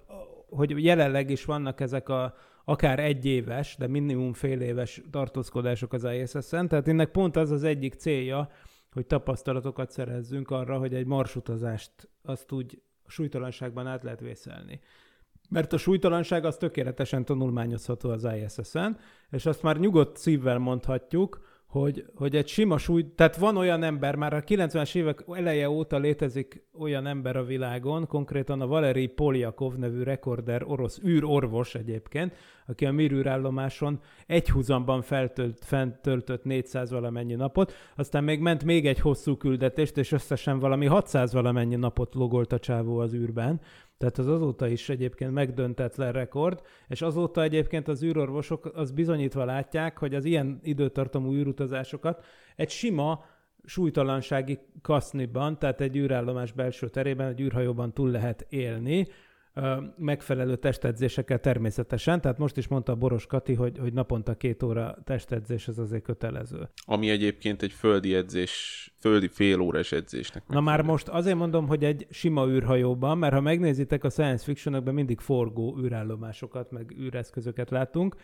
[0.50, 2.36] hogy jelenleg is vannak ezek a
[2.70, 7.64] akár egy éves, de minimum fél éves tartózkodások az ISS-en, tehát ennek pont az az
[7.64, 8.50] egyik célja,
[8.92, 14.80] hogy tapasztalatokat szerezzünk arra, hogy egy marsutazást azt úgy súlytalanságban át lehet vészelni.
[15.50, 18.98] Mert a súlytalanság az tökéletesen tanulmányozható az ISS-en,
[19.30, 24.16] és azt már nyugodt szívvel mondhatjuk, hogy, hogy egy sima súly, tehát van olyan ember,
[24.16, 29.74] már a 90-es évek eleje óta létezik olyan ember a világon, konkrétan a Valeri Polyakov
[29.74, 32.36] nevű rekorder orosz űrorvos egyébként,
[32.68, 38.88] aki a Mir űrállomáson egy húzamban feltölt, fentöltött 400 valamennyi napot, aztán még ment még
[38.88, 43.62] egy hosszú küldetést, és összesen valami 600 valamennyi napot logolt a csávó az űrben.
[43.98, 49.98] Tehát az azóta is egyébként megdöntetlen rekord, és azóta egyébként az űrorvosok az bizonyítva látják,
[49.98, 53.26] hogy az ilyen időtartamú űrutazásokat egy sima
[53.64, 59.08] súlytalansági kaszniban, tehát egy űrállomás belső terében, egy űrhajóban túl lehet élni,
[59.98, 65.68] megfelelő testedzésekkel természetesen, tehát most is mondta Boros Kati, hogy, hogy naponta két óra testedzés
[65.68, 66.70] az azért kötelező.
[66.86, 70.48] Ami egyébként egy földi edzés, földi fél órás edzésnek.
[70.48, 74.94] Na már most azért mondom, hogy egy sima űrhajóban, mert ha megnézitek a science fictionokban
[74.94, 78.16] mindig forgó űrállomásokat, meg űreszközöket látunk,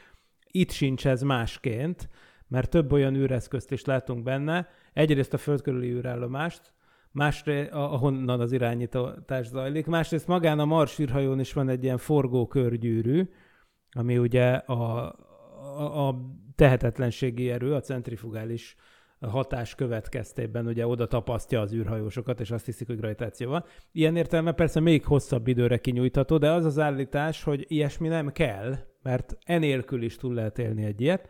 [0.51, 2.09] itt sincs ez másként,
[2.47, 6.73] mert több olyan űreszközt is látunk benne, egyrészt a föld körüli űrállomást,
[7.13, 12.47] másrészt, ahonnan az irányítás zajlik, másrészt magán a Mars űrhajón is van egy ilyen forgó
[12.47, 13.29] körgyűrű,
[13.91, 15.15] ami ugye a,
[15.77, 16.15] a, a
[16.55, 18.75] tehetetlenségi erő, a centrifugális
[19.19, 23.63] hatás következtében ugye oda tapasztja az űrhajósokat, és azt hiszik, hogy gravitáció van.
[23.91, 28.75] Ilyen értelme persze még hosszabb időre kinyújtható, de az az állítás, hogy ilyesmi nem kell,
[29.01, 31.29] mert enélkül is túl lehet élni egy ilyet,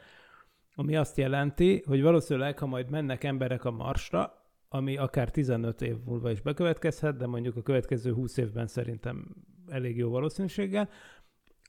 [0.76, 4.43] ami azt jelenti, hogy valószínűleg, ha majd mennek emberek a Marsra,
[4.76, 9.36] ami akár 15 év múlva is bekövetkezhet, de mondjuk a következő 20 évben szerintem
[9.68, 10.90] elég jó valószínűséggel,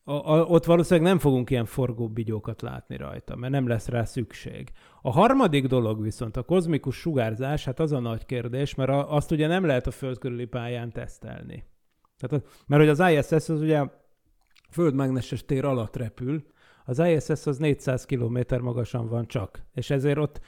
[0.04, 4.04] a, a, ott valószínűleg nem fogunk ilyen forgó bigyókat látni rajta, mert nem lesz rá
[4.04, 4.70] szükség.
[5.02, 9.30] A harmadik dolog viszont a kozmikus sugárzás, hát az a nagy kérdés, mert a, azt
[9.30, 11.64] ugye nem lehet a föld körüli pályán tesztelni.
[12.18, 13.84] Tehát, mert hogy az ISS az ugye
[14.70, 16.44] földmágneses tér alatt repül,
[16.84, 20.40] az ISS az 400 km magasan van csak, és ezért ott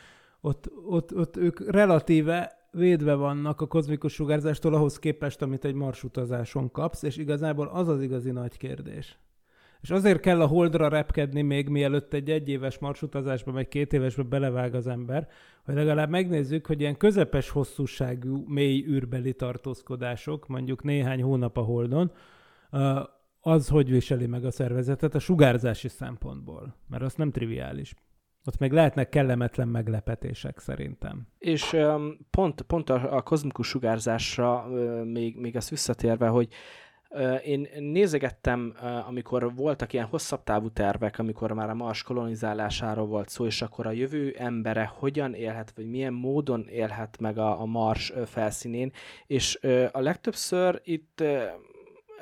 [0.47, 6.71] ott, ott, ott ők relatíve védve vannak a kozmikus sugárzástól ahhoz képest, amit egy marsutazáson
[6.71, 9.19] kapsz, és igazából az az igazi nagy kérdés.
[9.81, 14.75] És azért kell a holdra repkedni még mielőtt egy egyéves marsutazásba, vagy két évesbe belevág
[14.75, 15.29] az ember,
[15.65, 22.13] hogy legalább megnézzük, hogy ilyen közepes hosszúságú mély űrbeli tartózkodások, mondjuk néhány hónap a holdon,
[23.41, 27.95] az hogy viseli meg a szervezetet a sugárzási szempontból, mert az nem triviális.
[28.47, 31.27] Ott még lehetnek kellemetlen meglepetések szerintem.
[31.39, 31.77] És
[32.31, 34.67] pont, pont a, a kozmikus sugárzásra
[35.05, 36.49] még, még azt visszatérve, hogy
[37.45, 38.75] én nézegettem,
[39.07, 43.87] amikor voltak ilyen hosszabb távú tervek, amikor már a Mars kolonizálásáról volt szó, és akkor
[43.87, 48.93] a jövő embere hogyan élhet, vagy milyen módon élhet meg a, a Mars felszínén,
[49.27, 49.59] és
[49.93, 51.23] a legtöbbször itt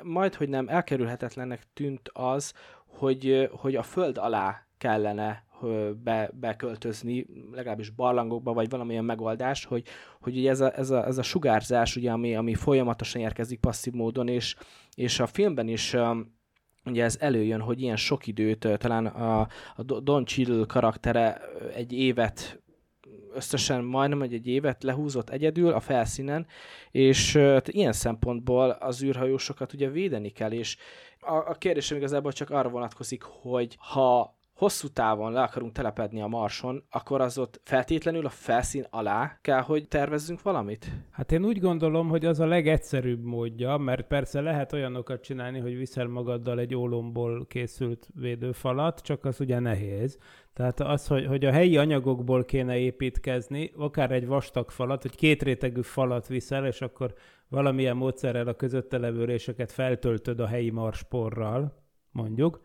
[0.03, 2.53] majd, hogy nem elkerülhetetlennek tűnt az,
[2.85, 5.44] hogy, hogy a föld alá kellene
[6.03, 9.83] be, beköltözni, legalábbis barlangokba, vagy valamilyen megoldás, hogy,
[10.21, 13.93] hogy ugye ez, a, ez, a, ez a sugárzás, ugye, ami, ami folyamatosan érkezik passzív
[13.93, 14.55] módon, és,
[14.95, 15.95] és a filmben is
[16.85, 19.39] ugye ez előjön, hogy ilyen sok időt, talán a,
[19.75, 21.41] a Don Chill karaktere
[21.75, 22.63] egy évet
[23.33, 26.47] összesen majdnem egy, egy évet lehúzott egyedül a felszínen,
[26.91, 30.77] és ilyen szempontból az űrhajósokat ugye védeni kell, és
[31.19, 36.27] a, a kérdésem igazából csak arra vonatkozik, hogy ha hosszú távon le akarunk telepedni a
[36.27, 40.91] Marson, akkor az ott feltétlenül a felszín alá kell, hogy tervezzünk valamit?
[41.11, 45.77] Hát én úgy gondolom, hogy az a legegyszerűbb módja, mert persze lehet olyanokat csinálni, hogy
[45.77, 50.17] viszel magaddal egy ólomból készült védőfalat, csak az ugye nehéz.
[50.53, 55.43] Tehát az, hogy, hogy a helyi anyagokból kéne építkezni, akár egy vastag falat, vagy két
[55.43, 57.13] rétegű falat viszel, és akkor
[57.47, 62.59] valamilyen módszerrel a közötte levő réseket feltöltöd a helyi marsporral, mondjuk,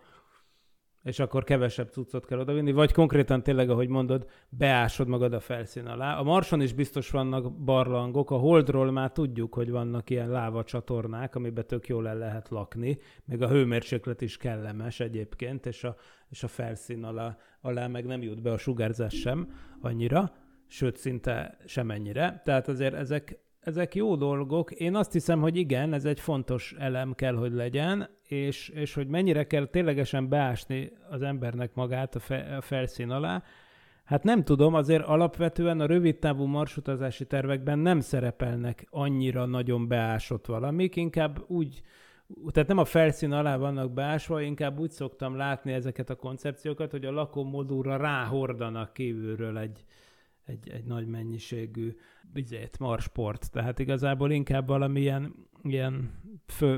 [1.03, 5.87] és akkor kevesebb cuccot kell odavinni, vagy konkrétan tényleg, ahogy mondod, beásod magad a felszín
[5.87, 6.19] alá.
[6.19, 11.35] A Marson is biztos vannak barlangok, a Holdról már tudjuk, hogy vannak ilyen láva csatornák,
[11.35, 15.97] amiben tök jól el lehet lakni, meg a hőmérséklet is kellemes egyébként, és a,
[16.29, 20.33] és a felszín alá, alá meg nem jut be a sugárzás sem annyira,
[20.67, 22.41] sőt, szinte semennyire.
[22.45, 24.71] Tehát azért ezek, ezek jó dolgok.
[24.71, 29.07] Én azt hiszem, hogy igen, ez egy fontos elem kell, hogy legyen, és, és hogy
[29.07, 33.43] mennyire kell ténylegesen beásni az embernek magát a, fe, a felszín alá.
[34.05, 40.47] Hát nem tudom, azért alapvetően a rövid távú marsutazási tervekben nem szerepelnek annyira nagyon beásott
[40.47, 41.83] valamik, inkább úgy,
[42.51, 47.05] tehát nem a felszín alá vannak beásva, inkább úgy szoktam látni ezeket a koncepciókat, hogy
[47.05, 49.85] a lakómodulra ráhordanak kívülről egy,
[50.51, 51.97] egy, egy nagy mennyiségű
[52.33, 53.51] bizét, marsport.
[53.51, 56.11] Tehát igazából inkább valamilyen ilyen
[56.47, 56.77] fö,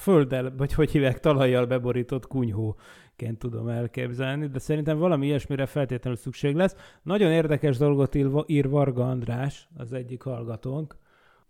[0.00, 6.54] földdel, vagy hogy hívják, talajjal beborított kunyhóként tudom elképzelni, de szerintem valami ilyesmire feltétlenül szükség
[6.54, 6.98] lesz.
[7.02, 8.14] Nagyon érdekes dolgot
[8.46, 10.96] ír Varga András, az egyik hallgatónk,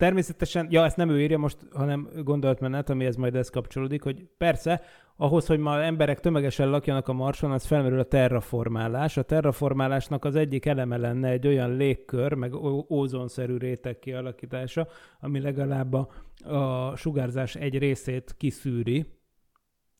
[0.00, 4.82] Természetesen, ja, ezt nem ő írja most, hanem gondolatmenet, ez majd ez kapcsolódik, hogy persze,
[5.16, 9.16] ahhoz, hogy ma emberek tömegesen lakjanak a Marson, az felmerül a terraformálás.
[9.16, 12.54] A terraformálásnak az egyik eleme lenne egy olyan légkör, meg
[12.90, 14.88] ózonszerű réteg kialakítása,
[15.20, 16.08] ami legalább a,
[16.54, 19.06] a sugárzás egy részét kiszűri,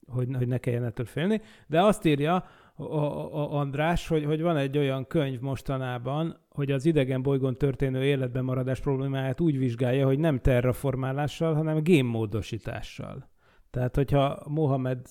[0.07, 1.41] hogy, hogy ne kelljen ettől félni.
[1.67, 7.21] De azt írja, a, András, hogy, hogy van egy olyan könyv mostanában, hogy az idegen
[7.21, 13.29] bolygón történő életben maradás problémáját úgy vizsgálja, hogy nem terraformálással, hanem génmódosítással.
[13.71, 15.07] Tehát, hogyha Mohamed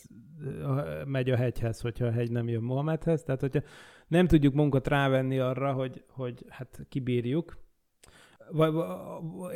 [1.04, 3.60] megy a hegyhez, hogyha a hegy nem jön Mohamedhez, tehát hogyha
[4.08, 7.58] nem tudjuk munkat rávenni arra, hogy, hogy hát kibírjuk,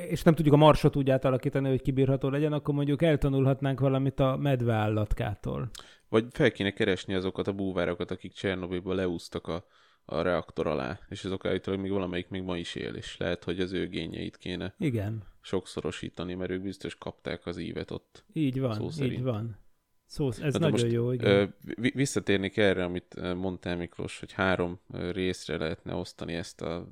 [0.08, 4.36] és nem tudjuk a marsot úgy átalakítani, hogy kibírható legyen, akkor mondjuk eltanulhatnánk valamit a
[4.36, 5.70] medveállatkától.
[6.08, 9.66] Vagy fel kéne keresni azokat a búvárokat, akik Csernobilból leúztak a,
[10.04, 13.60] a reaktor alá, és azok állítólag még valamelyik még ma is él, és lehet, hogy
[13.60, 15.22] az ő gényeit kéne Igen.
[15.40, 18.24] sokszorosítani, mert ők biztos kapták az ívet ott.
[18.32, 19.18] Így van, szó szerint.
[19.18, 19.62] így van.
[20.06, 21.54] Szó, ez hát nagyon most, jó, igen.
[21.74, 24.80] Visszatérnék erre, amit mondtál Miklós, hogy három
[25.12, 26.88] részre lehetne osztani ezt a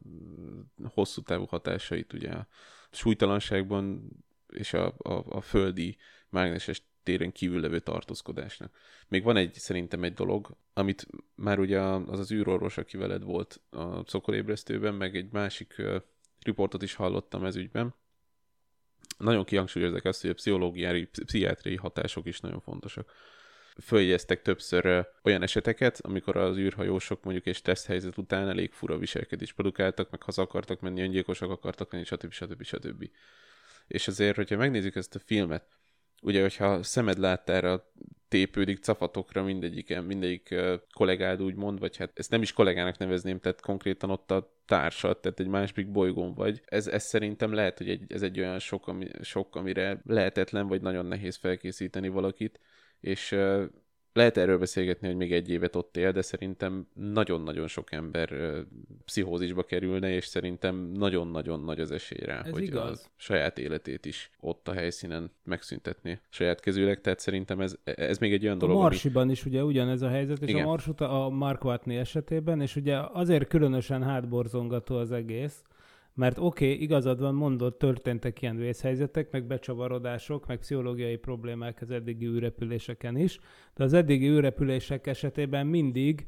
[0.85, 2.47] hosszú távú hatásait, ugye a
[2.91, 4.09] súlytalanságban
[4.49, 5.97] és a, a, a földi
[6.29, 8.77] mágneses téren kívül levő tartózkodásnak.
[9.09, 13.61] Még van egy, szerintem egy dolog, amit már ugye az az űrorvos, aki veled volt
[13.71, 15.83] a szokolébresztőben, meg egy másik
[16.41, 17.95] riportot is hallottam ez ügyben.
[19.19, 23.13] Nagyon kihangsúlyozzák azt, hogy a pszichológiai, pszichiátriai hatások is nagyon fontosak.
[23.81, 30.11] Följegyeztek többször olyan eseteket, amikor az űrhajósok mondjuk egy helyzet után elég fura viselkedést produkáltak,
[30.11, 32.33] meg haza akartak menni, öngyilkosak akartak lenni, stb.
[32.33, 32.63] stb.
[32.63, 32.87] stb.
[32.87, 33.11] stb.
[33.87, 35.65] És azért, hogyha megnézzük ezt a filmet,
[36.23, 37.93] ugye, hogyha szemed láttára
[38.29, 40.55] tépődik cafatokra mindegyiken, mindegyik
[40.93, 45.21] kollégád úgy mond, vagy hát ezt nem is kollégának nevezném, tehát konkrétan ott a társad,
[45.21, 46.63] tehát egy másik bolygón vagy.
[46.65, 50.81] Ez, ez szerintem lehet, hogy egy, ez egy olyan sok, ami, sok, amire lehetetlen, vagy
[50.81, 52.61] nagyon nehéz felkészíteni valakit,
[53.01, 53.37] és
[54.13, 58.35] lehet erről beszélgetni, hogy még egy évet ott él, de szerintem nagyon-nagyon sok ember
[59.05, 63.05] pszichózisba kerülne, és szerintem nagyon-nagyon nagy az esély rá, Ez hogy igaz.
[63.05, 68.33] a saját életét is ott a helyszínen megszüntetni saját kezűleg, tehát szerintem ez, ez még
[68.33, 69.33] egy olyan dolog, A Marsiban ami...
[69.33, 70.65] is ugye ugyanez a helyzet, és Igen.
[70.65, 75.63] a Marsut a Mark Watney esetében, és ugye azért különösen hátborzongató az egész,
[76.15, 81.91] mert oké, okay, igazad van, mondott, történtek ilyen vészhelyzetek, meg becsavarodások, meg pszichológiai problémák az
[81.91, 83.39] eddigi űrrepüléseken is,
[83.75, 86.27] de az eddigi űrrepülések esetében mindig,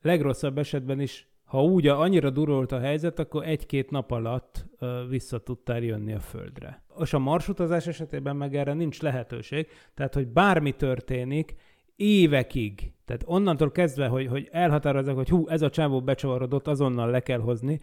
[0.00, 5.38] legrosszabb esetben is, ha úgy annyira durult a helyzet, akkor egy-két nap alatt uh, vissza
[5.38, 6.82] tudtál jönni a Földre.
[7.00, 11.54] És a marsutazás esetében meg erre nincs lehetőség, tehát hogy bármi történik,
[11.96, 17.20] évekig, tehát onnantól kezdve, hogy, hogy elhatározzák, hogy hú, ez a csávó becsavarodott, azonnal le
[17.20, 17.80] kell hozni,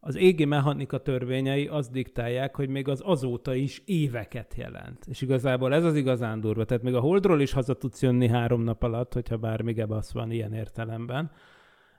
[0.00, 5.06] az égi mechanika törvényei azt diktálják, hogy még az azóta is éveket jelent.
[5.06, 6.64] És igazából ez az igazán durva.
[6.64, 10.30] Tehát még a Holdról is haza tudsz jönni három nap alatt, hogyha bármi gebasz van
[10.30, 11.30] ilyen értelemben.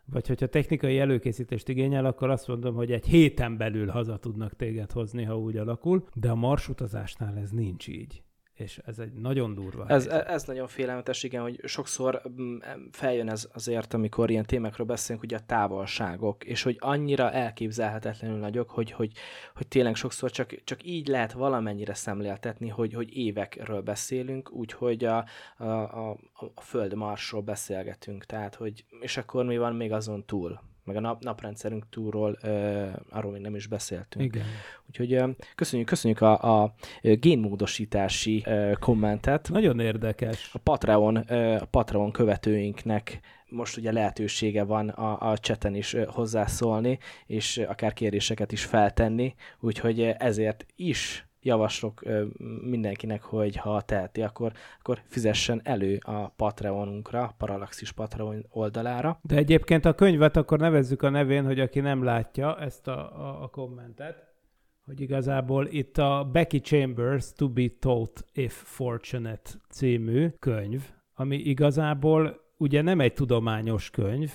[0.05, 4.91] Vagy hogyha technikai előkészítést igényel, akkor azt mondom, hogy egy héten belül haza tudnak téged
[4.91, 8.23] hozni, ha úgy alakul, de a marsutazásnál ez nincs így
[8.62, 12.58] és ez egy nagyon durva ez, ez nagyon félelmetes, igen, hogy sokszor mm,
[12.91, 18.69] feljön ez azért, amikor ilyen témákról beszélünk, hogy a távolságok, és hogy annyira elképzelhetetlenül nagyok,
[18.69, 19.12] hogy, hogy,
[19.56, 25.26] hogy tényleg sokszor csak, csak így lehet valamennyire szemléltetni, hogy, hogy évekről beszélünk, úgyhogy a,
[25.58, 26.17] a, a,
[26.56, 30.70] a Föld Marsról beszélgetünk, tehát, hogy és akkor mi van még azon túl?
[30.84, 34.26] Meg a nap, naprendszerünk túlról, uh, arról még nem is beszéltünk.
[34.26, 34.46] Igen.
[34.88, 39.50] Úgyhogy uh, köszönjük, köszönjük a, a génmódosítási uh, kommentet.
[39.52, 40.50] Nagyon érdekes.
[40.54, 43.20] A Patreon, uh, a Patreon követőinknek
[43.52, 50.02] most ugye lehetősége van a, a cseten is hozzászólni, és akár kérdéseket is feltenni, úgyhogy
[50.02, 52.01] ezért is javaslok
[52.62, 59.19] mindenkinek, hogy ha teheti, akkor, akkor fizessen elő a Patreonunkra, Parallaxis Patreon oldalára.
[59.21, 63.43] De egyébként a könyvet akkor nevezzük a nevén, hogy aki nem látja ezt a, a,
[63.43, 64.30] a kommentet,
[64.86, 70.84] hogy igazából itt a Becky Chambers To Be Taught If Fortunate című könyv,
[71.15, 74.32] ami igazából ugye nem egy tudományos könyv,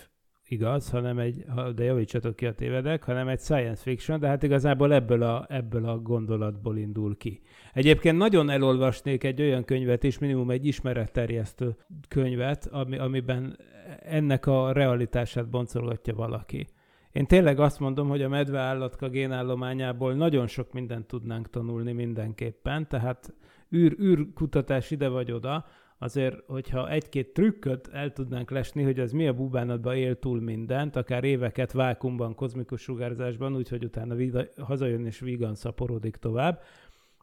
[0.49, 4.95] igaz, hanem egy, de javítsatok ki a tévedek, hanem egy science fiction, de hát igazából
[4.95, 7.41] ebből a, ebből a gondolatból indul ki.
[7.73, 11.77] Egyébként nagyon elolvasnék egy olyan könyvet is, minimum egy ismeretterjesztő
[12.09, 13.59] könyvet, ami, amiben
[14.03, 16.67] ennek a realitását boncolgatja valaki.
[17.13, 22.89] Én tényleg azt mondom, hogy a medve állatka génállományából nagyon sok mindent tudnánk tanulni mindenképpen,
[22.89, 23.35] tehát
[23.75, 25.65] űr, űrkutatás ide vagy oda,
[25.99, 30.97] azért, hogyha egy-két trükköt el tudnánk lesni, hogy az mi a bubánatban él túl mindent,
[30.97, 36.63] akár éveket vákumban, kozmikus sugárzásban, úgyhogy utána vida, hazajön és vígan szaporodik tovább,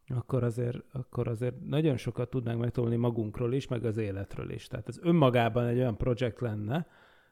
[0.08, 4.68] akkor azért, akkor azért nagyon sokat tudnánk megtolni magunkról is, meg az életről is.
[4.68, 6.88] Tehát ez önmagában egy olyan projekt lenne,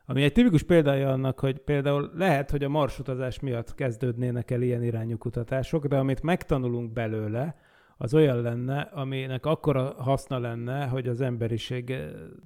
[0.06, 4.84] ami egy tipikus példája annak, hogy például lehet, hogy a marsutazás miatt kezdődnének el ilyen
[4.84, 7.56] irányú kutatások, de amit megtanulunk belőle,
[8.02, 11.96] az olyan lenne, aminek akkora haszna lenne, hogy az emberiség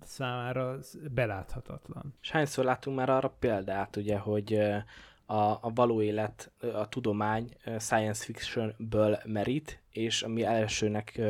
[0.02, 0.78] számára
[1.14, 2.14] beláthatatlan.
[2.22, 4.54] És hányszor látunk már arra példát, ugye, hogy
[5.26, 11.22] a, a való élet, a tudomány science fictionből merít, és ami elsőnek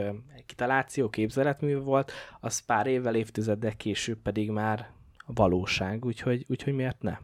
[0.45, 4.89] kitaláció, képzeletmű volt, az pár évvel, évtizedek később pedig már
[5.25, 7.17] valóság, úgyhogy, úgyhogy miért ne?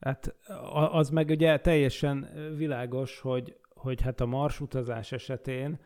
[0.00, 0.34] Hát
[0.90, 5.78] az meg ugye teljesen világos, hogy, hogy hát a Mars utazás esetén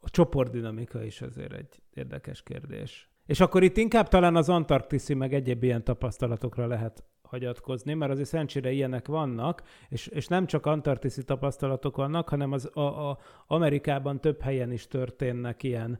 [0.00, 3.10] a csoportdinamika is azért egy érdekes kérdés.
[3.26, 8.28] És akkor itt inkább talán az antarktiszi meg egyéb ilyen tapasztalatokra lehet hagyatkozni, mert azért
[8.28, 14.20] szerencsére ilyenek vannak, és, és nem csak antarktiszi tapasztalatok vannak, hanem az a, a Amerikában
[14.20, 15.98] több helyen is történnek ilyen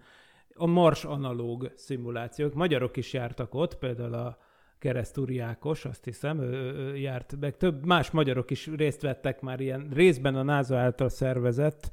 [0.55, 2.55] a Mars analóg szimulációk.
[2.55, 4.39] Magyarok is jártak ott, például a
[4.79, 9.61] Keresztúri Ákos, azt hiszem, ő, ő járt, meg több más magyarok is részt vettek már
[9.61, 11.91] ilyen részben a NASA által szervezett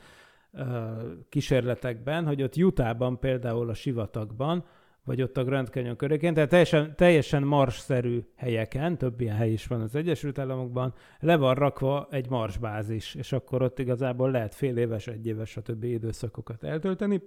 [1.29, 4.65] kísérletekben, hogy ott Utahban például a sivatagban,
[5.03, 9.67] vagy ott a Grand Canyon körében, tehát teljesen, teljesen marsszerű helyeken, több ilyen hely is
[9.67, 14.77] van az Egyesült Államokban, le van rakva egy marsbázis, és akkor ott igazából lehet fél
[14.77, 15.83] éves, egy éves, stb.
[15.83, 17.21] időszakokat eltölteni.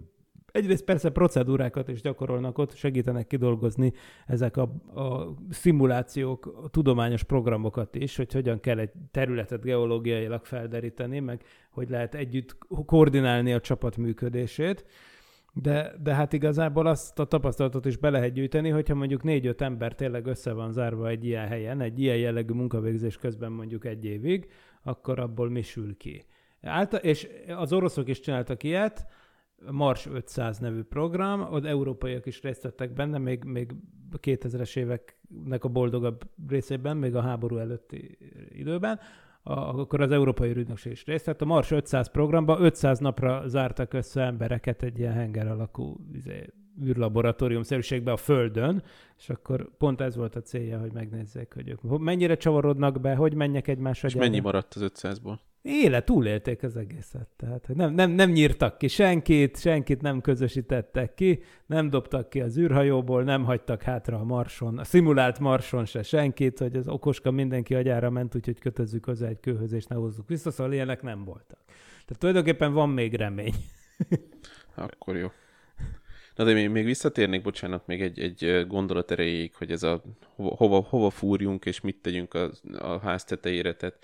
[0.53, 3.92] Egyrészt persze procedúrákat is gyakorolnak ott, segítenek kidolgozni
[4.27, 4.62] ezek a,
[4.95, 11.90] a szimulációk, a tudományos programokat is, hogy hogyan kell egy területet geológiailag felderíteni, meg hogy
[11.90, 14.85] lehet együtt koordinálni a csapat működését.
[15.55, 19.95] De, de hát igazából azt a tapasztalatot is be lehet gyűjteni, hogyha mondjuk négy-öt ember
[19.95, 24.49] tényleg össze van zárva egy ilyen helyen, egy ilyen jellegű munkavégzés közben mondjuk egy évig,
[24.83, 26.25] akkor abból mi sül ki.
[26.62, 29.07] Által, és az oroszok is csináltak ilyet,
[29.70, 33.75] Mars 500 nevű program, ott európaiak is részt vettek benne, még, még
[34.22, 39.01] 2000-es éveknek a boldogabb részében, még a háború előtti időben,
[39.42, 41.42] akkor az Európai Ügynökség is részt vett.
[41.42, 46.46] A Mars 500 programban 500 napra zártak össze embereket egy ilyen henger alakú izé,
[46.85, 48.82] űrlaboratórium szerűségbe a Földön,
[49.18, 53.35] és akkor pont ez volt a célja, hogy megnézzék, hogy ők mennyire csavarodnak be, hogy
[53.35, 54.08] menjek egymásra.
[54.08, 55.38] És mennyi maradt az 500-ból?
[55.62, 57.28] Éle, túlélték az egészet.
[57.37, 62.58] Tehát nem, nem, nem nyírtak ki senkit, senkit nem közösítettek ki, nem dobtak ki az
[62.58, 67.74] űrhajóból, nem hagytak hátra a marson, a szimulált marson se senkit, hogy az okoska mindenki
[67.74, 71.58] agyára ment, úgyhogy kötözzük hozzá egy kőhöz, és ne hozzuk vissza, szóval ilyenek nem voltak.
[71.66, 73.54] Tehát tulajdonképpen van még remény.
[74.74, 75.28] Akkor jó.
[76.35, 80.03] Na de még, még visszatérnék, bocsánat, még egy, egy gondolat erejéig, hogy ez a
[80.35, 83.99] hova, hova fúrjunk, és mit tegyünk a, a ház tetejére, tehát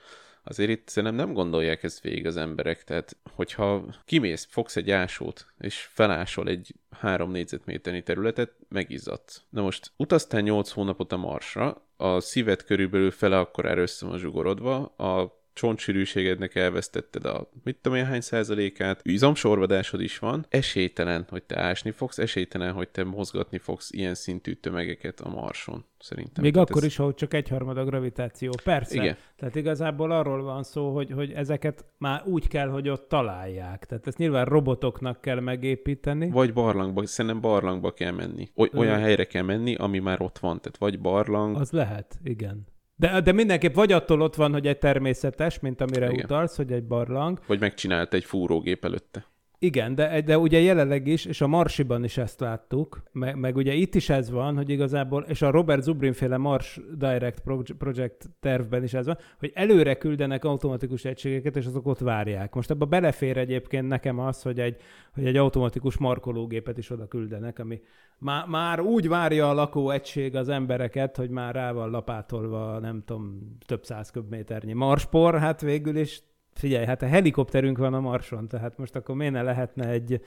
[0.44, 5.46] azért itt szerintem nem gondolják ezt végig az emberek, tehát hogyha kimész, fogsz egy ásót,
[5.58, 9.42] és felásol egy három négyzetméternyi területet, megizzadsz.
[9.50, 14.84] Na most utaztál 8 hónapot a Marsra, a szíved körülbelül fele akkor erőszö van zsugorodva,
[14.84, 21.60] a csontsűrűségednek elvesztetted a mit tudom én hány százalékát, izomsorvadásod is van, esélytelen, hogy te
[21.60, 26.42] ásni fogsz, esélytelen, hogy te mozgatni fogsz ilyen szintű tömegeket a marson, szerintem.
[26.42, 26.88] Még Tehát akkor ez...
[26.88, 28.52] is, hogy csak egyharmad a gravitáció.
[28.64, 28.94] Persze.
[28.94, 29.16] Igen.
[29.36, 33.86] Tehát igazából arról van szó, hogy, hogy ezeket már úgy kell, hogy ott találják.
[33.86, 36.30] Tehát ezt nyilván robotoknak kell megépíteni.
[36.30, 38.48] Vagy barlangba, szerintem barlangba kell menni.
[38.54, 40.60] Oly, olyan helyre kell menni, ami már ott van.
[40.60, 41.56] Tehát vagy barlang.
[41.56, 42.66] Az lehet, igen.
[43.00, 46.24] De, de mindenképp vagy attól ott van, hogy egy természetes, mint amire Igen.
[46.24, 47.40] utalsz, hogy egy barlang.
[47.46, 49.26] Vagy megcsinált egy fúrógép előtte.
[49.60, 53.72] Igen, de, de ugye jelenleg is, és a Marsiban is ezt láttuk, meg, meg ugye
[53.72, 57.42] itt is ez van, hogy igazából, és a Robert Zubrin féle Mars Direct
[57.78, 62.54] Project tervben is ez van, hogy előre küldenek automatikus egységeket, és azok ott várják.
[62.54, 64.76] Most ebbe belefér egyébként nekem az, hogy egy,
[65.14, 67.80] hogy egy automatikus markológépet is oda küldenek, ami
[68.18, 73.56] már, már úgy várja a lakóegység az embereket, hogy már rá van lapátolva, nem tudom,
[73.66, 76.22] több száz köbméternyi marspor, hát végül is
[76.58, 80.20] figyelj, hát a helikopterünk van a Marson, tehát most akkor miért ne lehetne egy,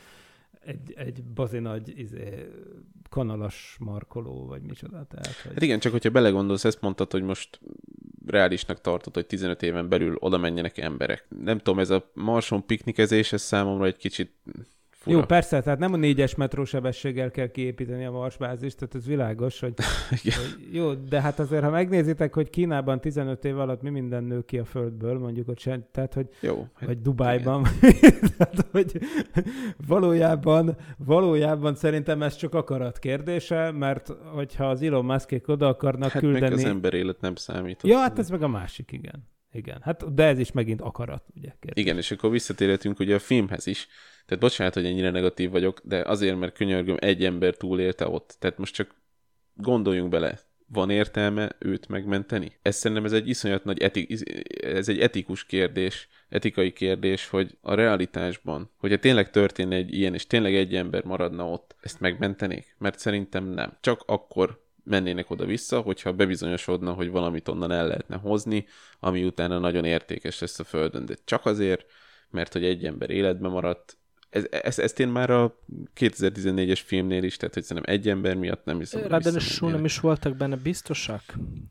[0.61, 2.47] egy, egy bazi izé,
[3.09, 5.05] kanalas markoló, vagy micsoda.
[5.09, 5.53] Tehát, hogy...
[5.53, 7.59] Hát igen, csak hogyha belegondolsz, ezt mondtad, hogy most
[8.25, 11.25] reálisnak tartod, hogy 15 éven belül oda menjenek emberek.
[11.43, 14.31] Nem tudom, ez a marson piknikezés, ez számomra egy kicsit
[15.01, 15.15] fura.
[15.15, 19.59] Jó, persze, tehát nem a négyes metró sebességgel kell kiépíteni a marsbázist, tehát ez világos,
[19.59, 19.73] hogy,
[20.09, 20.29] hogy
[20.71, 24.57] jó, de hát azért, ha megnézitek, hogy Kínában 15 év alatt mi minden nő ki
[24.57, 27.63] a földből, mondjuk ott sem, tehát hogy, Jó, hát vagy Dubájban,
[28.37, 28.99] tehát hogy
[29.87, 36.21] valójában, valójában szerintem ez csak akarat kérdése, mert hogyha az Elon Muskék oda akarnak hát
[36.21, 36.43] küldeni...
[36.43, 37.81] meg az ember élet nem számít.
[37.83, 39.29] Ja, hát ez meg a másik, igen.
[39.51, 41.53] Igen, hát de ez is megint akarat, ugye?
[41.59, 41.83] Kérdés.
[41.83, 43.87] Igen, és akkor visszatérhetünk ugye a filmhez is.
[44.25, 48.35] Tehát bocsánat, hogy ennyire negatív vagyok, de azért, mert könyörgöm, egy ember túlélte ott.
[48.39, 48.95] Tehát most csak
[49.53, 52.57] gondoljunk bele, van értelme őt megmenteni?
[52.61, 54.07] Ez szerintem ez egy iszonyat nagy eti-
[54.61, 60.27] ez egy etikus kérdés, etikai kérdés, hogy a realitásban, hogyha tényleg történne egy ilyen, és
[60.27, 62.75] tényleg egy ember maradna ott, ezt megmentenék?
[62.77, 63.77] Mert szerintem nem.
[63.81, 68.65] Csak akkor mennének oda-vissza, hogyha bebizonyosodna, hogy valamit onnan el lehetne hozni,
[68.99, 71.05] ami utána nagyon értékes lesz a Földön.
[71.05, 71.85] De csak azért,
[72.29, 73.97] mert hogy egy ember életben maradt,
[74.31, 75.59] ez, ez, ezt én már a
[75.99, 79.75] 2014-es filmnél is, tehát hogy szerintem egy ember miatt nem hiszem, hogy Ráadásul visszamennének.
[79.75, 81.21] nem is voltak benne biztosak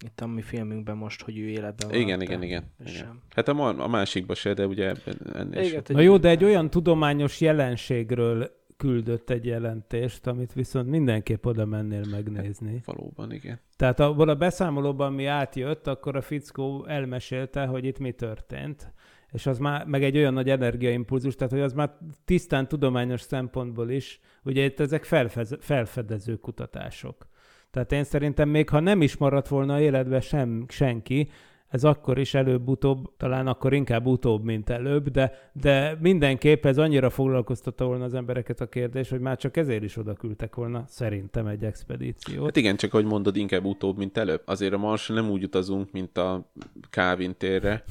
[0.04, 2.00] itt a mi filmünkben most, hogy ő életben van.
[2.00, 2.64] Igen, igen, igen.
[2.78, 2.94] igen.
[2.94, 3.22] Sem.
[3.34, 5.96] Hát a, a másikba se, de ugye ebben ennél Igen, sem.
[5.96, 12.04] Na jó, de egy olyan tudományos jelenségről küldött egy jelentést, amit viszont mindenképp oda mennél
[12.10, 12.82] megnézni.
[12.94, 13.60] Valóban, igen.
[13.76, 18.92] Tehát abban a beszámolóban, mi átjött, akkor a fickó elmesélte, hogy itt mi történt.
[19.32, 23.90] És az már, meg egy olyan nagy energiaimpulzus, tehát hogy az már tisztán tudományos szempontból
[23.90, 27.28] is, ugye itt ezek felfez, felfedező kutatások.
[27.70, 31.28] Tehát én szerintem még ha nem is maradt volna életbe sem, senki,
[31.70, 37.10] ez akkor is előbb-utóbb, talán akkor inkább utóbb, mint előbb, de, de mindenképp ez annyira
[37.10, 41.46] foglalkoztatta volna az embereket a kérdés, hogy már csak ezért is oda küldtek volna szerintem
[41.46, 42.44] egy expedíciót.
[42.44, 44.42] Hát igen, csak ahogy mondod, inkább utóbb, mint előbb.
[44.44, 46.50] Azért a Marson nem úgy utazunk, mint a
[46.90, 47.84] Calvin térre.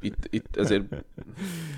[0.00, 0.84] Itt, itt azért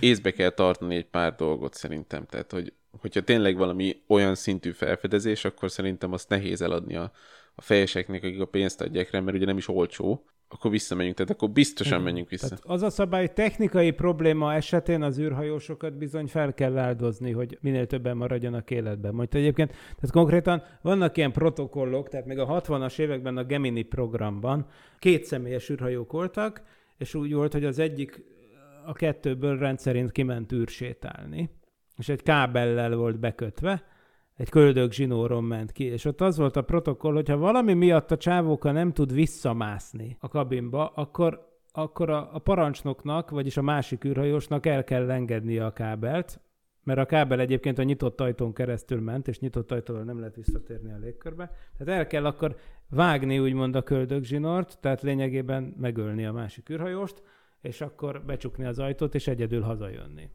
[0.00, 2.26] észbe kell tartani egy pár dolgot szerintem.
[2.26, 7.12] Tehát, hogy, hogyha tényleg valami olyan szintű felfedezés, akkor szerintem azt nehéz eladni a,
[7.54, 11.32] a fejeseknek, akik a pénzt adják rá, mert ugye nem is olcsó, akkor visszamegyünk, tehát
[11.32, 12.48] akkor biztosan menjünk vissza.
[12.48, 17.58] Tehát az a szabály, hogy technikai probléma esetén az űrhajósokat bizony fel kell áldozni, hogy
[17.60, 19.14] minél többen maradjanak életben.
[19.14, 24.66] Majd egyébként, tehát konkrétan vannak ilyen protokollok, tehát még a 60-as években a Gemini programban
[24.98, 26.62] két személyes űrhajók voltak,
[26.98, 28.24] és úgy volt, hogy az egyik
[28.86, 31.50] a kettőből rendszerint kiment űrsétálni,
[31.96, 33.84] és egy kábellel volt bekötve,
[34.38, 38.10] egy köldög zsinóron ment ki, és ott az volt a protokoll, hogy ha valami miatt
[38.10, 44.04] a csávóka nem tud visszamászni a kabinba, akkor, akkor a, a parancsnoknak, vagyis a másik
[44.04, 46.40] űrhajósnak el kell engednie a kábelt,
[46.82, 50.92] mert a kábel egyébként a nyitott ajtón keresztül ment, és nyitott ajtóval nem lehet visszatérni
[50.92, 51.50] a légkörbe.
[51.76, 52.56] Tehát el kell akkor
[52.90, 57.22] vágni úgymond a köldögzsinort, tehát lényegében megölni a másik űrhajóst,
[57.60, 60.28] és akkor becsukni az ajtót, és egyedül hazajönni.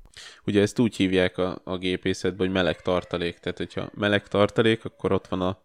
[0.46, 3.38] Ugye ezt úgy hívják a, a gépészetben, hogy meleg tartalék.
[3.38, 5.62] Tehát, hogyha meleg tartalék, akkor ott van a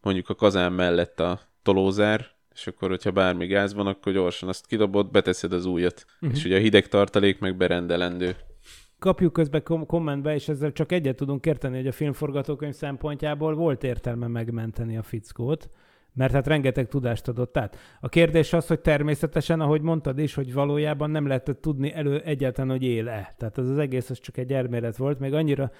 [0.00, 4.66] mondjuk a kazán mellett a tolózár, és akkor, hogyha bármi gáz van, akkor gyorsan azt
[4.66, 6.06] kidobod, beteszed az újat.
[6.14, 6.38] Uh-huh.
[6.38, 8.36] És ugye a hideg tartalék meg berendelendő.
[8.98, 13.84] Kapjuk közben kom- kommentbe, és ezzel csak egyet tudunk érteni, hogy a filmforgatókönyv szempontjából volt
[13.84, 15.70] értelme megmenteni a fickót,
[16.14, 17.76] mert hát rengeteg tudást adott át.
[18.00, 22.70] A kérdés az, hogy természetesen, ahogy mondtad is, hogy valójában nem lehetett tudni elő egyáltalán,
[22.70, 23.34] hogy él-e.
[23.36, 25.70] Tehát az, az egész az csak egy elmélet volt, még annyira,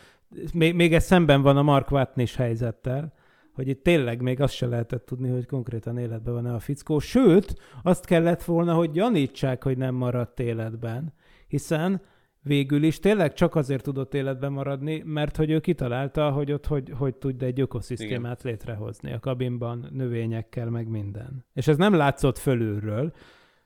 [0.53, 3.13] még, még ez szemben van a Mark Watney-s helyzettel,
[3.55, 6.99] hogy itt tényleg még azt se lehetett tudni, hogy konkrétan életben van-e a fickó.
[6.99, 11.13] Sőt, azt kellett volna, hogy gyanítsák, hogy nem maradt életben,
[11.49, 12.03] hiszen
[12.45, 16.93] végül is tényleg csak azért tudott életben maradni, mert hogy ő kitalálta, hogy ott hogy,
[16.99, 18.53] hogy tud egy ökoszisztémát Igen.
[18.53, 21.45] létrehozni a kabinban, növényekkel, meg minden.
[21.53, 23.13] És ez nem látszott fölülről,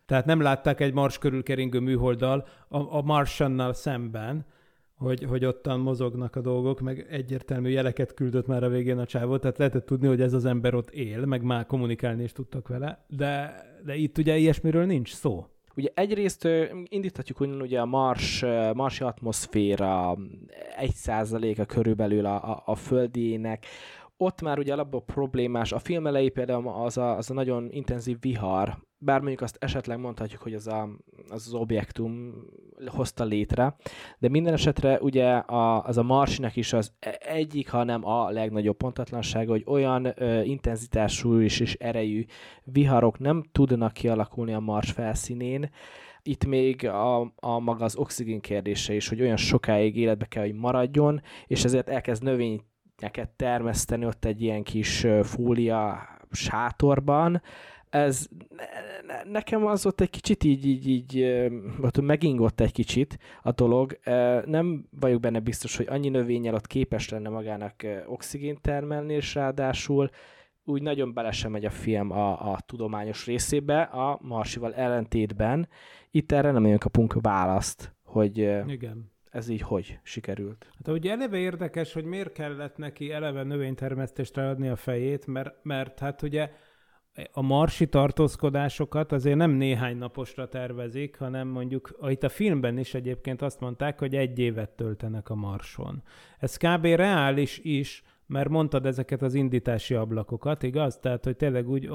[0.07, 4.47] tehát nem látták egy mars körül keringő műholddal a, a Martiannal szemben,
[4.95, 9.39] hogy, hogy ottan mozognak a dolgok, meg egyértelmű jeleket küldött már a végén a csávó,
[9.39, 13.05] tehát lehetett tudni, hogy ez az ember ott él, meg már kommunikálni is tudtak vele,
[13.09, 15.47] de, de itt ugye ilyesmiről nincs szó.
[15.79, 16.49] Ugye egyrészt
[16.85, 20.17] indíthatjuk onnan ugye a Mars, marsi atmoszféra
[20.77, 23.67] egy százaléka körülbelül a, a, a földiének,
[24.17, 28.21] ott már ugye alapból problémás, a film elejé például az a, az a nagyon intenzív
[28.21, 30.89] vihar, bár mondjuk azt esetleg mondhatjuk, hogy az a,
[31.29, 32.35] az, az objektum
[32.87, 33.77] hozta létre,
[34.19, 38.77] de minden esetre ugye a, az a Marsinak is az e- egyik, hanem a legnagyobb
[38.77, 42.25] pontatlansága, hogy olyan ö, intenzitású és, és erejű
[42.65, 45.71] viharok nem tudnak kialakulni a Mars felszínén,
[46.23, 50.55] itt még a, a maga az oxigén kérdése is, hogy olyan sokáig életbe kell, hogy
[50.55, 57.43] maradjon, és ezért elkezd növényeket termeszteni ott egy ilyen kis fólia sátorban,
[57.91, 58.27] ez
[59.07, 61.23] ne, nekem az ott egy kicsit így, így, így
[61.81, 63.99] ott megingott egy kicsit a dolog.
[64.45, 67.75] Nem vagyok benne biztos, hogy annyi növényel ott képes lenne magának
[68.07, 70.11] oxigént termelni, és ráadásul
[70.65, 75.69] úgy nagyon bele sem megy a film a, a tudományos részébe, a Marsival ellentétben.
[76.11, 79.13] Itt erre nem nagyon kapunk választ, hogy Igen.
[79.31, 80.67] ez így hogy sikerült.
[80.77, 85.99] Hát ugye eleve érdekes, hogy miért kellett neki eleve növénytermesztésre adni a fejét, mert, mert
[85.99, 86.51] hát ugye
[87.33, 93.43] a marsi tartózkodásokat azért nem néhány naposra tervezik, hanem mondjuk, itt a filmben is egyébként
[93.43, 96.03] azt mondták, hogy egy évet töltenek a marson.
[96.39, 96.85] Ez kb.
[96.85, 100.99] reális is, mert mondtad ezeket az indítási ablakokat, igaz?
[100.99, 101.91] Tehát, hogy tényleg úgy,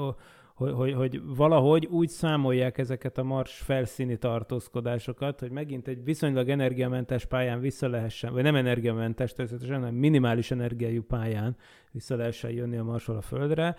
[0.54, 6.48] hogy, hogy, hogy valahogy úgy számolják ezeket a mars felszíni tartózkodásokat, hogy megint egy viszonylag
[6.48, 11.56] energiamentes pályán vissza lehessen, vagy nem energiamentes, természetesen, hanem minimális energiájú pályán
[11.90, 13.76] vissza lehessen jönni a marsról a Földre,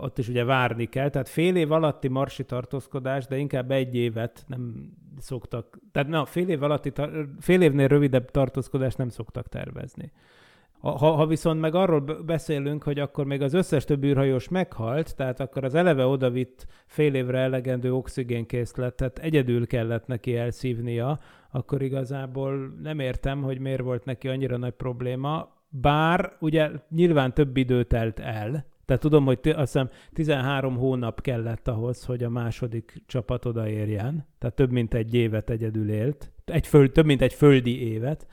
[0.00, 4.44] ott is ugye várni kell, tehát fél év alatti marsi tartózkodás, de inkább egy évet
[4.46, 6.92] nem szoktak, tehát na, fél év alatti,
[7.40, 10.12] fél évnél rövidebb tartózkodást nem szoktak tervezni.
[10.80, 15.40] Ha, ha viszont meg arról beszélünk, hogy akkor még az összes többi űrhajós meghalt, tehát
[15.40, 21.18] akkor az eleve odavitt fél évre elegendő oxigénkészletet egyedül kellett neki elszívnia,
[21.50, 27.56] akkor igazából nem értem, hogy miért volt neki annyira nagy probléma, bár ugye nyilván több
[27.56, 33.02] idő telt el, tehát tudom, hogy azt hiszem 13 hónap kellett ahhoz, hogy a második
[33.06, 34.26] csapat odaérjen.
[34.38, 36.30] Tehát több mint egy évet egyedül élt.
[36.44, 38.26] Egy föld, több mint egy földi évet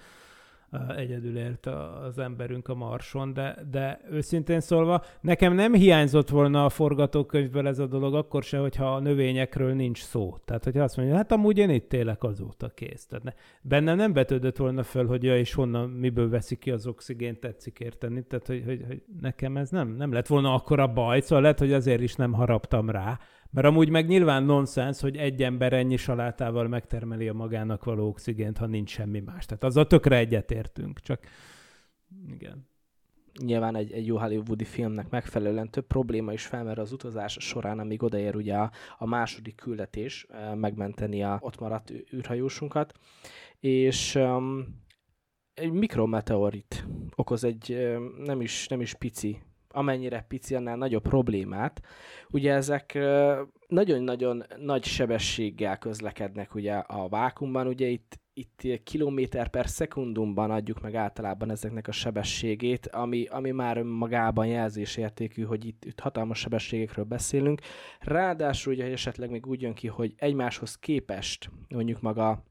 [0.98, 1.66] egyedül élt
[2.08, 7.80] az emberünk a Marson, de, de őszintén szólva, nekem nem hiányzott volna a forgatókönyvből ez
[7.80, 10.38] a dolog, akkor se, hogyha a növényekről nincs szó.
[10.46, 13.06] Tehát, hogyha azt mondja, hát amúgy én itt élek azóta kész.
[13.06, 16.88] Tehát ne, bennem nem betődött volna föl, hogy ja, és honnan, miből veszik ki az
[16.88, 18.24] oxigént, tetszik érteni.
[18.24, 21.74] Tehát, hogy, hogy, hogy nekem ez nem, nem lett volna akkora baj, szóval lehet, hogy
[21.74, 23.20] azért is nem haraptam rá,
[23.52, 28.58] mert amúgy meg nyilván nonsens, hogy egy ember ennyi salátával megtermeli a magának való oxigént,
[28.58, 29.46] ha nincs semmi más.
[29.46, 31.20] Tehát azzal tökre egyetértünk, csak
[32.30, 32.70] igen.
[33.44, 38.04] Nyilván egy, egy jó hollywoodi filmnek megfelelően több probléma is felmerül az utazás során, amíg
[38.04, 42.94] odaér ugye a, a második küldetés megmenteni a ott maradt űrhajósunkat,
[43.60, 44.82] és um,
[45.54, 49.42] egy mikrometeorit okoz egy um, nem is, nem is pici
[49.74, 51.82] amennyire pici, annál nagyobb problémát.
[52.30, 53.00] Ugye ezek
[53.68, 60.96] nagyon-nagyon nagy sebességgel közlekednek ugye a vákumban, ugye itt, itt kilométer per szekundumban adjuk meg
[60.96, 67.62] általában ezeknek a sebességét, ami, ami már magában jelzésértékű, hogy itt, itt hatalmas sebességekről beszélünk.
[68.00, 72.44] Ráadásul ugye esetleg még úgy jön ki, hogy egymáshoz képest mondjuk maga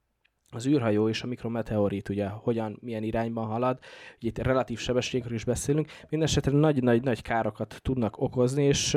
[0.51, 3.79] az űrhajó és a mikrometeorit ugye hogyan, milyen irányban halad,
[4.17, 8.97] ugye itt relatív sebességről is beszélünk, mindenesetre nagy-nagy-nagy károkat tudnak okozni, és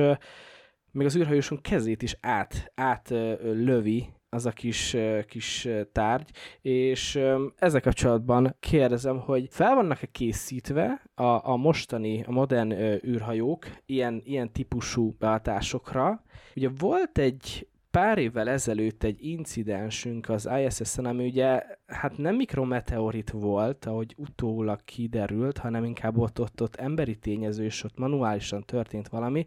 [0.92, 3.10] még az űrhajósunk kezét is át, át
[3.42, 4.98] lövi az a kis,
[5.28, 6.30] kis tárgy,
[6.62, 12.72] és um, ezzel kapcsolatban kérdezem, hogy fel vannak-e készítve a, a mostani, a modern
[13.06, 16.24] űrhajók ilyen, ilyen típusú behatásokra?
[16.56, 23.30] Ugye volt egy pár évvel ezelőtt egy incidensünk az ISS-en, ami ugye hát nem mikrometeorit
[23.30, 29.08] volt, ahogy utólag kiderült, hanem inkább ott, ott, ott emberi tényező, és ott manuálisan történt
[29.08, 29.46] valami,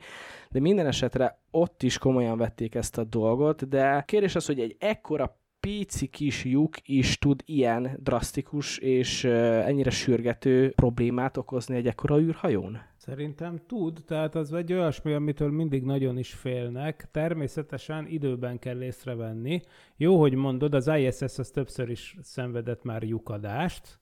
[0.51, 4.77] de minden esetre ott is komolyan vették ezt a dolgot, de kérdés az, hogy egy
[4.79, 12.21] ekkora pici kis lyuk is tud ilyen drasztikus és ennyire sürgető problémát okozni egy ekkora
[12.21, 12.81] űrhajón?
[13.07, 17.09] Szerintem tud, tehát az egy olyasmi, amitől mindig nagyon is félnek.
[17.11, 19.61] Természetesen időben kell észrevenni.
[19.97, 24.01] Jó, hogy mondod, az ISS az többször is szenvedett már lyukadást.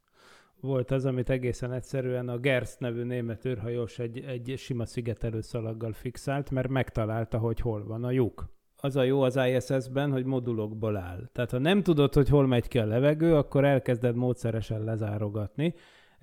[0.61, 6.51] Volt az, amit egészen egyszerűen a Gerst nevű német űrhajós egy, egy sima szigetelőszalaggal fixált,
[6.51, 11.29] mert megtalálta, hogy hol van a lyuk az a jó az ISS-ben, hogy modulokból áll.
[11.33, 15.75] Tehát ha nem tudod, hogy hol megy ki a levegő, akkor elkezded módszeresen lezárogatni,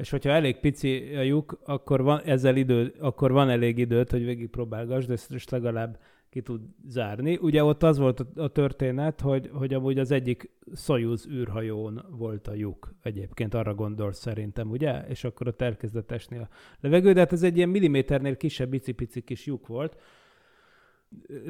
[0.02, 4.26] és hogyha elég pici a lyuk, akkor van, ezzel idő, akkor van elég időt, hogy
[4.26, 6.00] végigpróbálgass, de ezt legalább
[6.30, 7.38] ki tud zárni.
[7.42, 12.54] Ugye ott az volt a történet, hogy, hogy amúgy az egyik Soyuz űrhajón volt a
[12.54, 12.94] lyuk.
[13.02, 15.06] Egyébként arra gondolsz szerintem, ugye?
[15.08, 16.50] És akkor ott elkezdett esni a
[16.80, 19.98] levegő, de hát ez egy ilyen milliméternél kisebb, icipici kis lyuk volt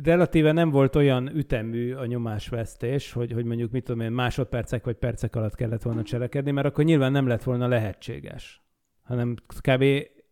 [0.03, 4.95] relatíve nem volt olyan ütemű a nyomásvesztés, hogy, hogy mondjuk mit tudom én, másodpercek vagy
[4.95, 8.61] percek alatt kellett volna cselekedni, mert akkor nyilván nem lett volna lehetséges,
[9.03, 9.35] hanem
[9.67, 9.83] kb.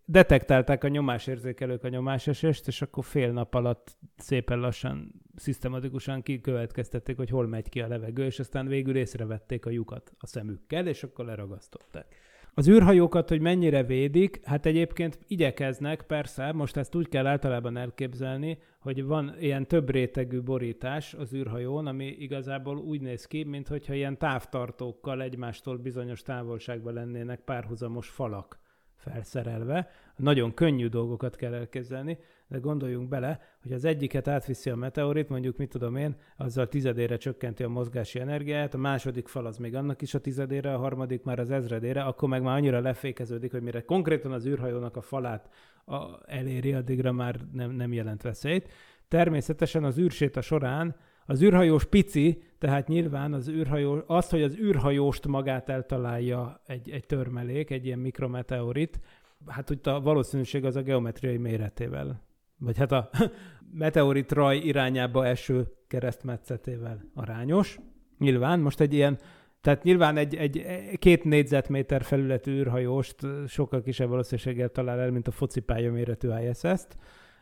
[0.06, 7.30] detektálták a nyomásérzékelők a nyomásesést, és akkor fél nap alatt szépen lassan, szisztematikusan kikövetkeztették, hogy
[7.30, 11.26] hol megy ki a levegő, és aztán végül észrevették a lyukat a szemükkel, és akkor
[11.26, 12.16] leragasztották.
[12.54, 18.58] Az űrhajókat, hogy mennyire védik, hát egyébként igyekeznek, persze, most ezt úgy kell általában elképzelni,
[18.80, 24.18] hogy van ilyen több rétegű borítás az űrhajón, ami igazából úgy néz ki, mintha ilyen
[24.18, 28.60] távtartókkal egymástól bizonyos távolságban lennének párhuzamos falak
[28.96, 29.90] felszerelve.
[30.16, 32.18] Nagyon könnyű dolgokat kell elképzelni,
[32.50, 37.18] de gondoljunk bele, hogy az egyiket átviszi a meteorit, mondjuk mit tudom én, azzal tizedére
[37.18, 41.24] csökkenti a mozgási energiáját, a második fal az még annak is a tizedére, a harmadik
[41.24, 45.50] már az ezredére, akkor meg már annyira lefékeződik, hogy mire konkrétan az űrhajónak a falát
[45.86, 48.70] a, eléri, addigra már nem, nem jelent veszélyt.
[49.08, 50.96] Természetesen az űrséta során
[51.26, 57.06] az űrhajós pici, tehát nyilván az űrhajó, az, hogy az űrhajóst magát eltalálja egy, egy
[57.06, 59.00] törmelék, egy ilyen mikrometeorit,
[59.48, 62.28] hát úgy a valószínűség az a geometriai méretével
[62.60, 63.10] vagy hát a
[63.72, 67.80] meteorit raj irányába eső keresztmetszetével arányos.
[68.18, 69.18] Nyilván most egy ilyen,
[69.62, 70.66] tehát nyilván egy, egy
[71.00, 73.16] két négyzetméter felületű űrhajóst
[73.48, 76.98] sokkal kisebb valószínűséggel talál el, mint a focipálya méretű ISS-t.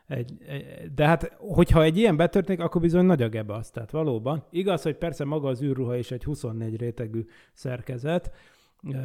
[0.07, 0.33] Egy,
[0.95, 3.71] de hát, hogyha egy ilyen betörténik, akkor bizony nagy a gebasz.
[3.71, 4.43] Tehát valóban.
[4.49, 8.31] Igaz, hogy persze maga az űrruha is egy 24 rétegű szerkezet,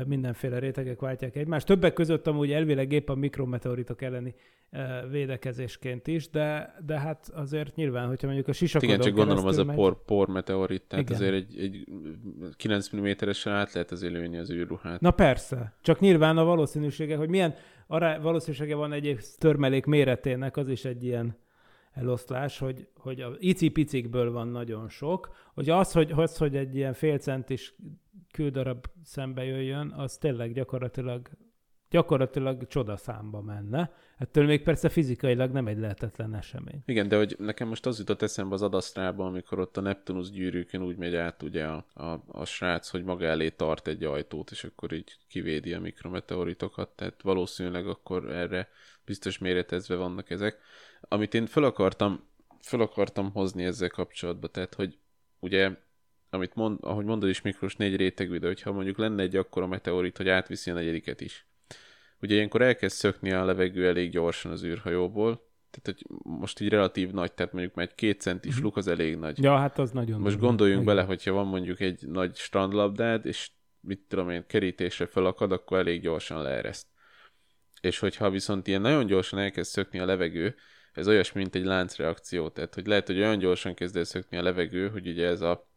[0.07, 1.66] mindenféle rétegek váltják egymást.
[1.66, 4.35] Többek között amúgy elvileg épp a mikrometeoritok elleni
[5.11, 9.57] védekezésként is, de, de hát azért nyilván, hogyha mondjuk a sisakodon Igen, csak gondolom az
[9.57, 9.68] megy...
[9.68, 11.16] a por, por meteorit, tehát Igen.
[11.16, 11.85] azért egy, egy
[12.57, 15.01] 9 mm-esen át lehet azért lőni az űrruhát.
[15.01, 17.55] Na persze, csak nyilván a valószínűsége, hogy milyen
[17.87, 18.18] ará...
[18.18, 21.37] valószínűsége van egy törmelék méretének, az is egy ilyen
[21.93, 26.93] eloszlás, hogy, hogy a icipicikből van nagyon sok, hogy az, hogy, az, hogy egy ilyen
[26.93, 27.18] fél
[28.32, 31.30] kődarab szembe jöjjön, az tényleg gyakorlatilag
[31.93, 33.93] gyakorlatilag csodaszámba menne.
[34.18, 36.82] Ettől még persze fizikailag nem egy lehetetlen esemény.
[36.86, 40.82] Igen, de hogy nekem most az jutott eszembe az adasztrában, amikor ott a Neptunus gyűrűkön
[40.82, 44.64] úgy megy át ugye a, a, a srác, hogy maga elé tart egy ajtót, és
[44.64, 48.68] akkor így kivédi a mikrometeoritokat, tehát valószínűleg akkor erre
[49.05, 50.59] biztos méretezve vannak ezek.
[51.09, 52.29] Amit én fel akartam,
[52.61, 54.99] fel akartam hozni ezzel kapcsolatban, tehát hogy
[55.39, 55.71] ugye
[56.31, 60.17] amit mond, ahogy mondod is Miklós, négy rétegű, de hogyha mondjuk lenne egy akkora meteorit,
[60.17, 61.47] hogy átviszi a negyediket is.
[62.21, 67.11] Ugye ilyenkor elkezd szökni a levegő elég gyorsan az űrhajóból, tehát hogy most így relatív
[67.11, 69.43] nagy, tehát mondjuk már egy két centis luk az elég nagy.
[69.43, 70.47] Ja, hát az nagyon Most durva.
[70.47, 70.95] gondoljunk Igen.
[70.95, 73.51] bele, hogyha van mondjuk egy nagy strandlabdád, és
[73.81, 76.87] mit tudom én, kerítésre felakad, akkor elég gyorsan leereszt.
[77.81, 80.55] És hogyha viszont ilyen nagyon gyorsan elkezd szökni a levegő,
[80.93, 82.49] ez olyasmi, mint egy láncreakció.
[82.49, 85.68] Tehát, hogy lehet, hogy olyan gyorsan kezd el szökni a levegő, hogy ugye ez a,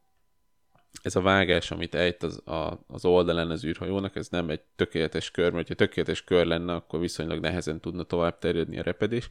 [1.02, 5.32] ez a vágás, amit ejt az, a, az oldalán az űrhajónak, ez nem egy tökéletes
[5.32, 9.30] kör, mert ha tökéletes kör lenne, akkor viszonylag nehezen tudna tovább terjedni a repedés,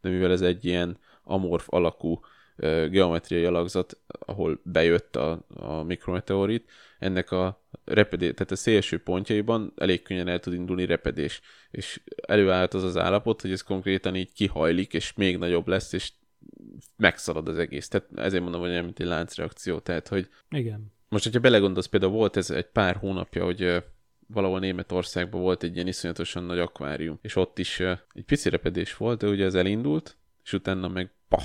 [0.00, 2.20] de mivel ez egy ilyen amorf alakú
[2.90, 10.02] geometriai alakzat, ahol bejött a, a mikrometeorit, ennek a repedés, tehát a szélső pontjaiban elég
[10.02, 11.40] könnyen el tud indulni repedés,
[11.70, 16.12] és előállhat az az állapot, hogy ez konkrétan így kihajlik, és még nagyobb lesz, és
[16.96, 17.88] megszalad az egész.
[17.88, 19.78] Tehát ezért mondom, hogy olyan, mint egy láncreakció.
[19.78, 20.92] Tehát, hogy Igen.
[21.08, 23.82] most, hogyha belegondolsz, például volt ez egy pár hónapja, hogy
[24.26, 29.18] valahol Németországban volt egy ilyen iszonyatosan nagy akvárium, és ott is egy pici repedés volt,
[29.18, 31.44] de ugye ez elindult, és utána meg pah,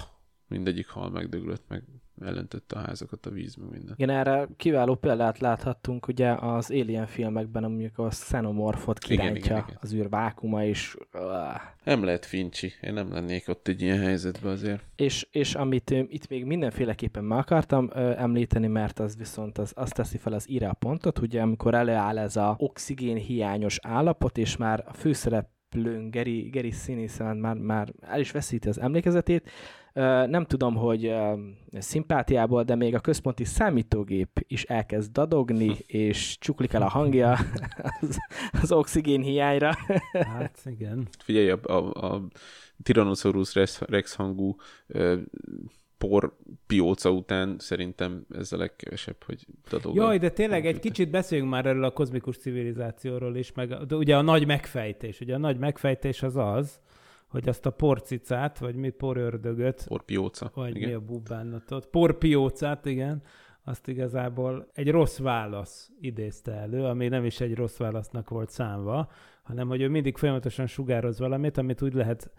[0.52, 1.84] mindegyik hal megdöglött, meg
[2.26, 3.94] elöntötte a házakat a víz, meg minden.
[3.98, 9.64] Igen, erre kiváló példát láthattunk ugye az Alien filmekben, amikor a xenomorfot Igen, kirántja igen,
[9.68, 9.78] igen.
[9.82, 10.98] az űr vákuma, és,
[11.84, 14.84] Nem lehet fincsi, én nem lennék ott egy ilyen helyzetben azért.
[14.96, 19.94] és, és amit itt még mindenféleképpen meg akartam ö, említeni, mert az viszont az, azt
[19.94, 24.84] teszi fel az írá pontot, ugye amikor előáll ez a oxigén hiányos állapot, és már
[24.88, 29.50] a főszereplőn Geri, Geri színészen már, már el is veszíti az emlékezetét,
[30.28, 31.14] nem tudom, hogy
[31.72, 37.38] szimpátiából, de még a központi számítógép is elkezd dadogni, és csuklik el a hangja
[38.02, 38.18] az,
[38.62, 39.72] az oxigén hiányra.
[40.12, 41.08] Hát igen.
[41.20, 42.22] Figyelj, a, a, a
[42.84, 44.56] Tyrannosaurus rex, rex hangú
[44.88, 45.18] ö,
[45.98, 46.38] por
[46.68, 49.96] pióca után szerintem ez a legkevesebb, hogy dadog.
[49.96, 54.18] Jaj, de tényleg egy kicsit beszéljünk már erről a kozmikus civilizációról is, meg de ugye
[54.18, 55.20] a nagy megfejtés.
[55.20, 56.80] Ugye a nagy megfejtés az az,
[57.32, 60.52] hogy azt a porcicát, vagy mi porördögöt, Por pióca.
[60.54, 60.90] vagy igen.
[60.90, 63.22] mi a bubánatot, porpiócát, igen,
[63.64, 69.12] azt igazából egy rossz válasz idézte elő, ami nem is egy rossz válasznak volt számva,
[69.44, 72.32] hanem hogy ő mindig folyamatosan sugároz valamit, amit úgy lehet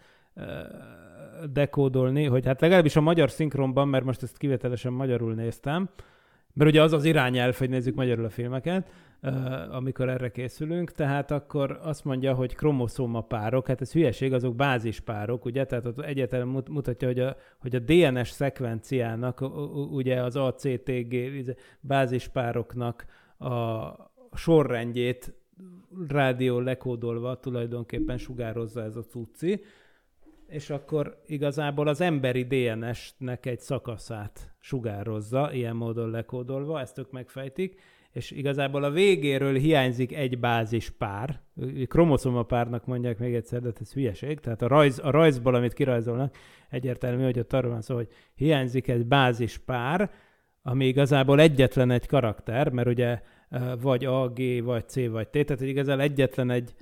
[1.53, 5.89] dekódolni, hogy hát legalábbis a magyar szinkronban, mert most ezt kivételesen magyarul néztem,
[6.53, 8.91] mert ugye az az irányelv, hogy nézzük magyarul a filmeket,
[9.71, 15.45] amikor erre készülünk, tehát akkor azt mondja, hogy kromoszóma párok, hát ez hülyeség, azok bázispárok,
[15.45, 19.41] ugye, tehát ott egyetlen mutatja, hogy a, hogy a DNS szekvenciának,
[19.91, 21.17] ugye az ACTG
[21.81, 23.05] bázispároknak
[23.39, 23.91] a
[24.35, 25.35] sorrendjét
[26.09, 29.61] rádió lekódolva tulajdonképpen sugározza ez a cucci,
[30.53, 37.81] és akkor igazából az emberi DNS-nek egy szakaszát sugározza, ilyen módon lekódolva, ezt ők megfejtik,
[38.11, 41.41] és igazából a végéről hiányzik egy bázis pár,
[41.87, 46.37] kromoszoma párnak mondják még egyszer, de ez hülyeség, tehát a, rajz, a rajzból, amit kirajzolnak,
[46.71, 50.11] egyértelmű, hogy ott arról van szó, hogy hiányzik egy bázis pár,
[50.63, 53.21] ami igazából egyetlen egy karakter, mert ugye
[53.81, 56.75] vagy A, G, vagy C, vagy T, tehát hogy igazából egyetlen egy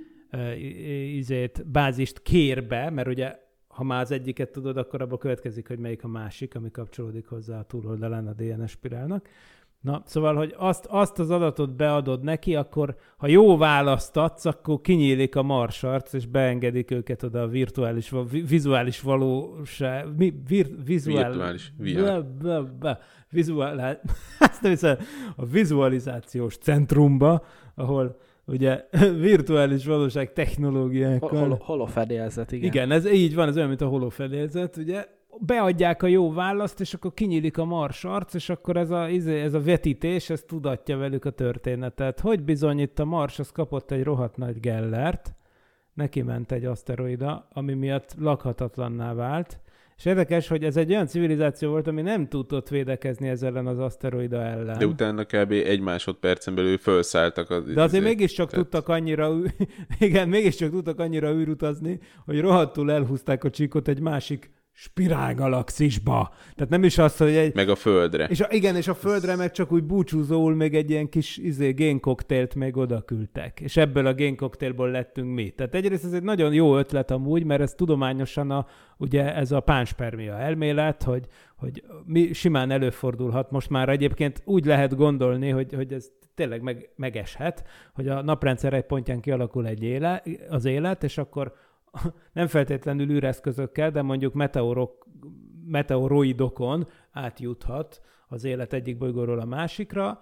[1.14, 3.48] izét, bázist kér be, mert ugye
[3.80, 7.58] ha már az egyiket tudod, akkor abból következik, hogy melyik a másik, ami kapcsolódik hozzá
[7.58, 9.28] a túloldalán a DNS spirálnak.
[9.80, 15.36] Na, szóval, hogy azt, azt az adatot beadod neki, akkor ha jó választatsz, akkor kinyílik
[15.36, 22.98] a marsarc, és beengedik őket oda a virtuális, vizuális valóság, mi, vir, vizuál, virtuális, VR.
[23.30, 24.00] vizuál,
[24.38, 24.96] azt nem hiszem,
[25.36, 28.18] a vizualizációs centrumba, ahol
[28.50, 28.84] ugye
[29.28, 31.48] virtuális valóság technológiákkal.
[31.48, 32.64] Hol, holofedélzet, igen.
[32.64, 35.04] Igen, ez így van, ez olyan, mint a holofedélzet, ugye
[35.38, 39.40] beadják a jó választ, és akkor kinyílik a mars arc, és akkor ez a, izé,
[39.40, 42.20] ez a vetítés, ez tudatja velük a történetet.
[42.20, 45.34] Hogy bizony itt a Mars az kapott egy rohadt nagy gellert,
[45.94, 49.60] neki ment egy aszteroida, ami miatt lakhatatlanná vált,
[50.00, 53.78] és érdekes, hogy ez egy olyan civilizáció volt, ami nem tudott védekezni ezzel ellen az
[53.78, 54.78] aszteroida ellen.
[54.78, 55.50] De utána kb.
[55.50, 57.64] egy másodpercen belül felszálltak az...
[57.74, 58.64] De azért mégiscsak tehát...
[58.64, 59.32] tudtak annyira,
[59.98, 66.34] igen, mégiscsak tudtak annyira űrutazni, hogy rohadtul elhúzták a csíkot egy másik spirálgalaxisba.
[66.54, 67.54] Tehát nem is az, hogy egy...
[67.54, 68.26] Meg a Földre.
[68.26, 71.70] És a, igen, és a Földre meg csak úgy búcsúzóul még egy ilyen kis izé,
[71.70, 73.60] génkoktélt még oda küldtek.
[73.60, 75.50] És ebből a génkoktélból lettünk mi.
[75.50, 78.66] Tehát egyrészt ez egy nagyon jó ötlet amúgy, mert ez tudományosan a,
[78.96, 83.50] ugye ez a pánspermia elmélet, hogy, hogy mi simán előfordulhat.
[83.50, 87.64] Most már egyébként úgy lehet gondolni, hogy, hogy ez tényleg meg, megeshet,
[87.94, 91.52] hogy a naprendszer egy pontján kialakul egy éle, az élet, és akkor
[92.32, 95.06] nem feltétlenül űreszközökkel, de mondjuk meteorok,
[95.66, 100.20] meteoroidokon átjuthat az élet egyik bolygóról a másikra,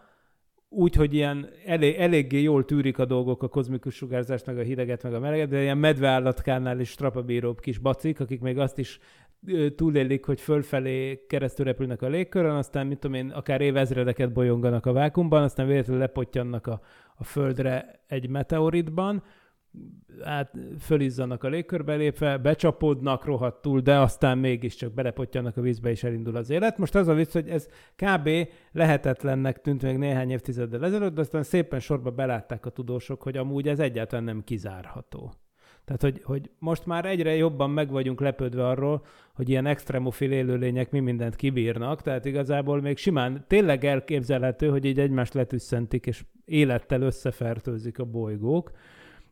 [0.69, 5.03] úgy, hogy ilyen elég, eléggé jól tűrik a dolgok, a kozmikus sugárzást, meg a hideget,
[5.03, 9.01] meg a meleget, de ilyen medveállatkánál is strapabíróbb kis bacik, akik még azt is
[9.77, 14.93] túlélik, hogy fölfelé keresztül repülnek a légkörön, aztán, mit tudom én, akár évezredeket bolyonganak a
[14.93, 16.81] vákumban, aztán véletlenül lepottyannak a,
[17.17, 19.23] a földre egy meteoritban,
[20.23, 26.37] át, fölizzanak a légkörbe lépve, becsapódnak rohadtul, de aztán mégiscsak belepottyanak a vízbe, és elindul
[26.37, 26.79] az élet.
[26.79, 28.29] Most az a vicc, hogy ez kb.
[28.73, 33.69] lehetetlennek tűnt még néhány évtizeddel ezelőtt, de aztán szépen sorba belátták a tudósok, hogy amúgy
[33.69, 35.33] ez egyáltalán nem kizárható.
[35.85, 39.05] Tehát, hogy, hogy most már egyre jobban meg vagyunk lepődve arról,
[39.35, 44.99] hogy ilyen extremofil élőlények mi mindent kibírnak, tehát igazából még simán tényleg elképzelhető, hogy így
[44.99, 48.71] egymást letüsszentik, és élettel összefertőzik a bolygók,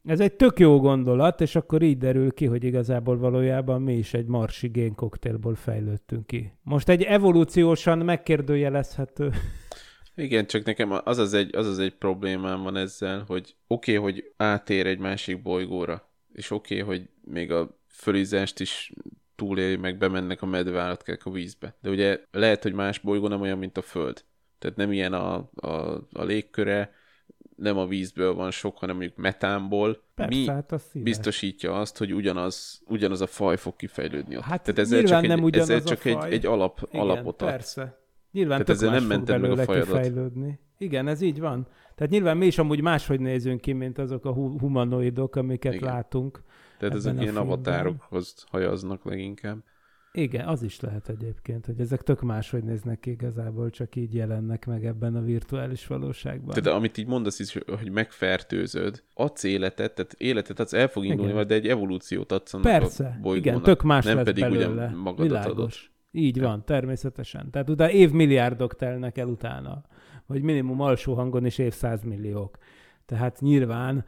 [0.06, 4.14] ez egy tök jó gondolat, és akkor így derül ki, hogy igazából valójában mi is
[4.14, 6.52] egy marsi génkoktélból fejlődtünk ki.
[6.62, 9.32] Most egy evolúciósan megkérdőjelezhető.
[10.14, 14.12] Igen, csak nekem az az egy, az az egy problémám van ezzel, hogy oké, okay,
[14.12, 18.92] hogy átér egy másik bolygóra, és oké, okay, hogy még a fölízást is
[19.34, 21.76] túléli, meg bemennek a medveállatkák a vízbe.
[21.80, 24.24] De ugye lehet, hogy más bolygó nem olyan, mint a Föld.
[24.58, 25.68] Tehát nem ilyen a, a,
[26.12, 26.92] a légköre,
[27.56, 32.14] nem a vízből van sok, hanem mondjuk metánból, Persze, mi hát az biztosítja azt, hogy
[32.14, 34.42] ugyanaz, ugyanaz a faj fog kifejlődni ott.
[34.42, 37.48] Hát Tehát ezzel csak, nem egy, ezzel csak egy, egy alap, Igen, alapot ad.
[37.48, 37.98] persze.
[38.32, 39.86] Nyilván Tehát ezzel nem mented meg a fajadat.
[39.86, 40.58] Kifejlődni.
[40.78, 41.66] Igen, ez így van.
[41.94, 45.92] Tehát nyilván mi is amúgy máshogy nézünk ki, mint azok a humanoidok, amiket Igen.
[45.92, 46.42] látunk.
[46.78, 49.58] Tehát ezek ilyen avatárokhoz hajaznak leginkább.
[50.16, 54.66] Igen, az is lehet egyébként, hogy ezek tök máshogy néznek ki igazából, csak így jelennek
[54.66, 56.62] meg ebben a virtuális valóságban.
[56.62, 61.32] De amit így mondasz is, hogy megfertőzöd, adsz életet, tehát életet adsz, el fog indulni,
[61.32, 61.46] igen.
[61.46, 63.46] de egy evolúciót adsz annak Persze, a bolygónak.
[63.46, 64.66] igen, tök más nem lesz pedig belőle.
[64.66, 65.50] ugyan magadat Világos.
[65.52, 65.72] adod.
[66.10, 67.50] Így van, természetesen.
[67.50, 69.84] Tehát utána évmilliárdok telnek el utána,
[70.26, 72.58] vagy minimum alsó hangon is évszázmilliók.
[73.06, 74.04] Tehát nyilván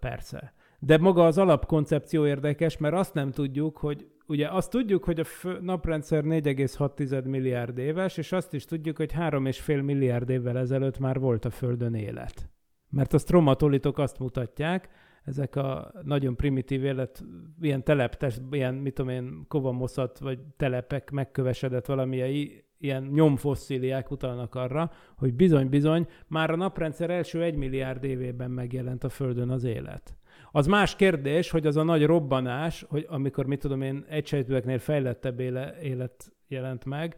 [0.00, 0.52] persze.
[0.78, 5.48] De maga az alapkoncepció érdekes, mert azt nem tudjuk, hogy ugye azt tudjuk, hogy a
[5.60, 11.44] naprendszer 4,6 milliárd éves, és azt is tudjuk, hogy 3,5 milliárd évvel ezelőtt már volt
[11.44, 12.50] a Földön élet.
[12.90, 14.88] Mert a stromatolitok azt mutatják,
[15.24, 17.24] ezek a nagyon primitív élet,
[17.60, 24.90] ilyen teleptes, ilyen, mit tudom én, kovamoszat, vagy telepek megkövesedett valamilyen ilyen nyomfosszíliák utalnak arra,
[25.16, 30.16] hogy bizony-bizony már a naprendszer első egy milliárd évében megjelent a Földön az élet.
[30.52, 35.40] Az más kérdés, hogy az a nagy robbanás, hogy amikor, mit tudom én, egysejtőeknél fejlettebb
[35.40, 37.16] éle, élet jelent meg,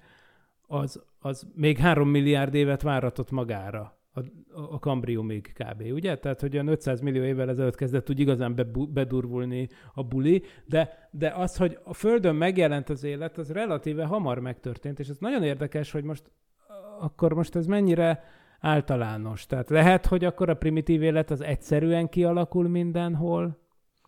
[0.66, 4.20] az, az még három milliárd évet váratott magára a,
[4.54, 5.82] a kambriumig kb.
[5.92, 6.18] Ugye?
[6.18, 8.54] Tehát, hogy olyan 500 millió évvel ezelőtt kezdett úgy igazán
[8.88, 14.38] bedurvulni a buli, de, de az, hogy a Földön megjelent az élet, az relatíve hamar
[14.38, 16.30] megtörtént, és ez nagyon érdekes, hogy most
[16.98, 18.24] akkor most ez mennyire
[18.62, 19.46] általános.
[19.46, 23.60] Tehát lehet, hogy akkor a primitív élet az egyszerűen kialakul mindenhol,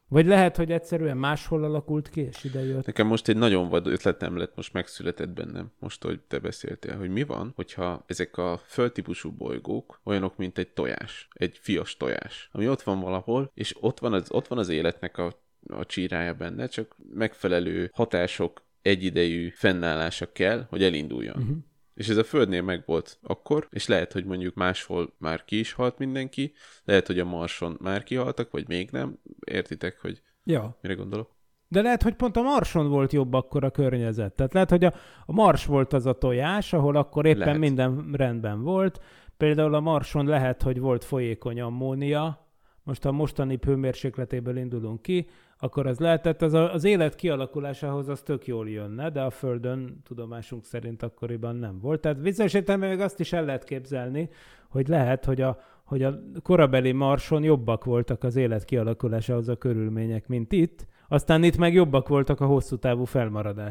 [0.08, 2.86] vagy lehet, hogy egyszerűen máshol alakult ki, és ide jött.
[2.86, 7.10] Nekem most egy nagyon vad ötletem lett, most megszületett bennem, most, hogy te beszéltél, hogy
[7.10, 12.68] mi van, hogyha ezek a földtípusú bolygók olyanok, mint egy tojás, egy fias tojás, ami
[12.68, 16.66] ott van valahol, és ott van az, ott van az életnek a, a csírája benne,
[16.66, 21.36] csak megfelelő hatások egyidejű fennállása kell, hogy elinduljon.
[21.36, 21.56] Uh-huh.
[21.94, 25.98] És ez a Földnél megvolt akkor, és lehet, hogy mondjuk máshol már ki is halt
[25.98, 26.52] mindenki,
[26.84, 29.18] lehet, hogy a Marson már kihaltak, vagy még nem.
[29.44, 30.78] Értitek, hogy Ja.
[30.80, 31.32] mire gondolok?
[31.68, 34.32] De lehet, hogy pont a Marson volt jobb akkor a környezet.
[34.32, 34.92] Tehát lehet, hogy a,
[35.26, 37.58] a Mars volt az a tojás, ahol akkor éppen Lehet.
[37.58, 39.00] minden rendben volt.
[39.36, 42.48] Például a Marson lehet, hogy volt folyékony ammónia.
[42.82, 45.28] Most a mostani hőmérsékletéből indulunk ki,
[45.64, 50.00] akkor az lehetett, az, a, az élet kialakulásához az tök jól jönne, de a Földön
[50.02, 52.00] tudomásunk szerint akkoriban nem volt.
[52.00, 54.28] Tehát bizonyos értelemben még azt is el lehet képzelni,
[54.68, 60.26] hogy lehet, hogy a, hogy a korabeli Marson jobbak voltak az élet kialakulásához a körülmények,
[60.26, 63.04] mint itt, aztán itt meg jobbak voltak a hosszú távú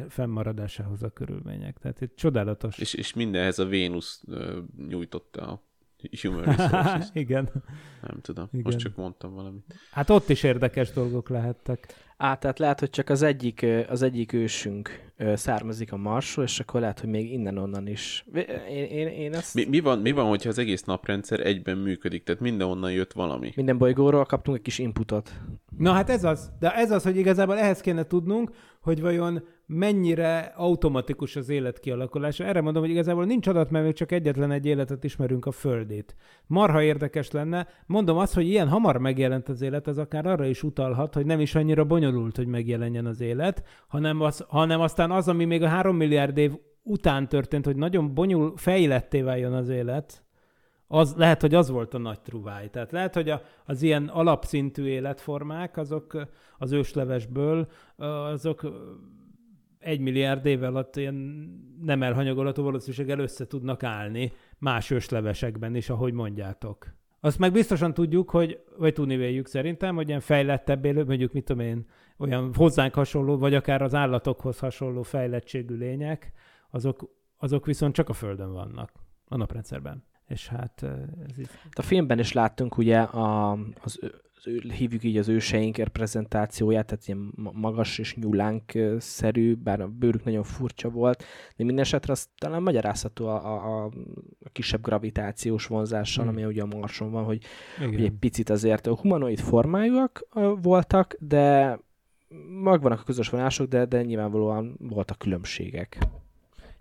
[0.08, 1.78] fennmaradásához a körülmények.
[1.78, 2.78] Tehát itt csodálatos.
[2.78, 4.24] És, és mindenhez a Vénusz
[4.88, 5.62] nyújtotta a
[6.22, 7.10] human resources.
[7.24, 7.50] Igen.
[8.02, 8.64] Nem tudom, Igen.
[8.66, 9.64] most csak mondtam valamit.
[9.92, 11.94] Hát ott is érdekes dolgok lehettek.
[12.18, 16.80] Á, tehát lehet, hogy csak az egyik, az egyik ősünk származik a Marsról, és akkor
[16.80, 18.26] lehet, hogy még innen-onnan is.
[18.70, 19.54] Én, én, én ezt...
[19.54, 23.52] Mi, mi, van, mi van, hogyha az egész naprendszer egyben működik, tehát mindenhonnan jött valami?
[23.56, 25.32] Minden bolygóról kaptunk egy kis inputot.
[25.78, 26.52] Na hát ez az.
[26.60, 28.52] De ez az, hogy igazából ehhez kéne tudnunk,
[28.84, 32.44] hogy vajon mennyire automatikus az élet kialakulása.
[32.44, 36.16] Erre mondom, hogy igazából nincs adat, mert még csak egyetlen egy életet ismerünk a Földét.
[36.48, 37.68] Marha érdekes lenne.
[37.86, 41.40] Mondom azt, hogy ilyen hamar megjelent az élet, az akár arra is utalhat, hogy nem
[41.40, 45.68] is annyira bonyolult, hogy megjelenjen az élet, hanem, az, hanem aztán az, ami még a
[45.68, 46.52] három milliárd év
[46.84, 50.23] után történt, hogy nagyon bonyol, fejletté váljon az élet,
[50.88, 52.70] az, lehet, hogy az volt a nagy truváj.
[52.70, 56.28] Tehát lehet, hogy a, az ilyen alapszintű életformák, azok
[56.58, 57.68] az őslevesből,
[57.98, 58.62] azok
[59.80, 61.16] egy milliárd év alatt ilyen
[61.82, 66.94] nem elhanyagolható valószínűséggel össze tudnak állni más őslevesekben is, ahogy mondjátok.
[67.20, 71.46] Azt meg biztosan tudjuk, hogy, vagy tudni véljük szerintem, hogy ilyen fejlettebb élő, mondjuk mit
[71.46, 71.86] tudom én,
[72.18, 76.32] olyan hozzánk hasonló, vagy akár az állatokhoz hasonló fejlettségű lények,
[76.70, 78.92] azok, azok viszont csak a Földön vannak,
[79.28, 80.04] a naprendszerben.
[80.34, 80.84] És hát
[81.30, 84.00] ez így A filmben is láttunk ugye a, az,
[84.78, 90.44] hívjuk így az őseink reprezentációját, tehát ilyen ma- magas és nyulánk-szerű, bár a bőrük nagyon
[90.44, 91.24] furcsa volt,
[91.56, 93.86] de minden esetre az talán magyarázható a, a,
[94.44, 96.34] a kisebb gravitációs vonzással, Hmm.
[96.34, 97.44] ami ugye a Marson van, hogy,
[97.78, 100.28] hogy egy picit azért humanoid formájúak
[100.62, 101.80] voltak, de
[102.64, 105.98] megvannak a közös vonások, de, de nyilvánvalóan voltak különbségek.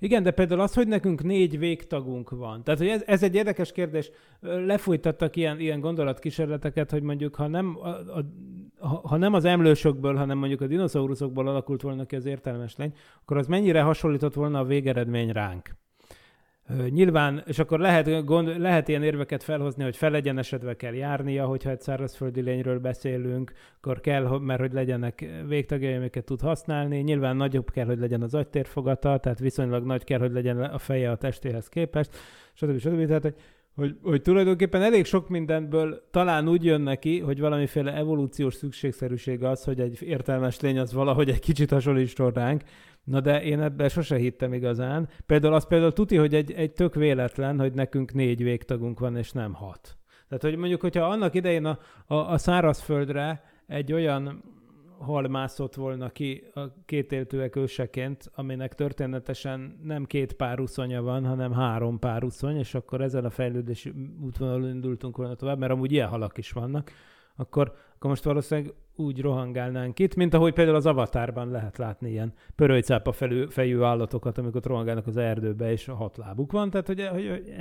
[0.02, 2.64] Igen, de például az, hogy nekünk négy végtagunk van.
[2.64, 4.10] Tehát, hogy ez, ez egy érdekes kérdés.
[4.40, 10.38] Lefújtattak ilyen, ilyen gondolatkísérleteket, hogy mondjuk, ha nem, a, a, ha nem az emlősökből, hanem
[10.38, 14.64] mondjuk a dinoszauruszokból alakult volna ki az értelmes lény, akkor az mennyire hasonlított volna a
[14.64, 15.70] végeredmény ránk.
[16.88, 21.80] Nyilván, és akkor lehet, gond, lehet ilyen érveket felhozni, hogy felegyenesedve kell járnia, hogyha egy
[21.80, 26.98] szárazföldi lényről beszélünk, akkor kell, mert hogy legyenek végtagjai, amiket tud használni.
[26.98, 31.10] Nyilván nagyobb kell, hogy legyen az agytérfogata, tehát viszonylag nagy kell, hogy legyen a feje
[31.10, 32.10] a testéhez képest,
[32.52, 32.78] stb.
[32.78, 33.06] stb.
[33.06, 33.34] Tehát, hogy,
[33.74, 39.64] hogy, hogy tulajdonképpen elég sok mindenből talán úgy jön neki, hogy valamiféle evolúciós szükségszerűség az,
[39.64, 42.62] hogy egy értelmes lény az valahogy egy kicsit hasonlítson ránk,
[43.04, 45.08] Na de én ebben sose hittem igazán.
[45.26, 49.32] Például az például tuti, hogy egy, egy tök véletlen, hogy nekünk négy végtagunk van, és
[49.32, 49.96] nem hat.
[50.28, 54.42] Tehát, hogy mondjuk, hogyha annak idején a, a, a szárazföldre egy olyan
[54.98, 61.52] hal mászott volna ki a kétéltőek őseként, aminek történetesen nem két pár uszonya van, hanem
[61.52, 66.08] három pár uszony, és akkor ezen a fejlődési útvonalon indultunk volna tovább, mert amúgy ilyen
[66.08, 66.90] halak is vannak,
[67.36, 72.32] akkor, akkor most valószínűleg úgy rohangálnánk itt, mint ahogy például az avatárban lehet látni ilyen
[72.54, 76.70] pörölycápa felű, fejű állatokat, amikor rohangálnak az erdőbe, és a hat lábuk van.
[76.70, 77.52] Tehát, hogy, hogy, hogy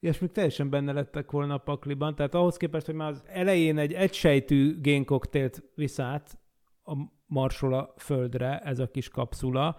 [0.00, 2.14] ilyesmik teljesen benne lettek volna a pakliban.
[2.14, 5.62] Tehát ahhoz képest, hogy már az elején egy egysejtű génkoktélt
[6.84, 6.96] a
[7.26, 9.76] marsol a földre, ez a kis kapszula,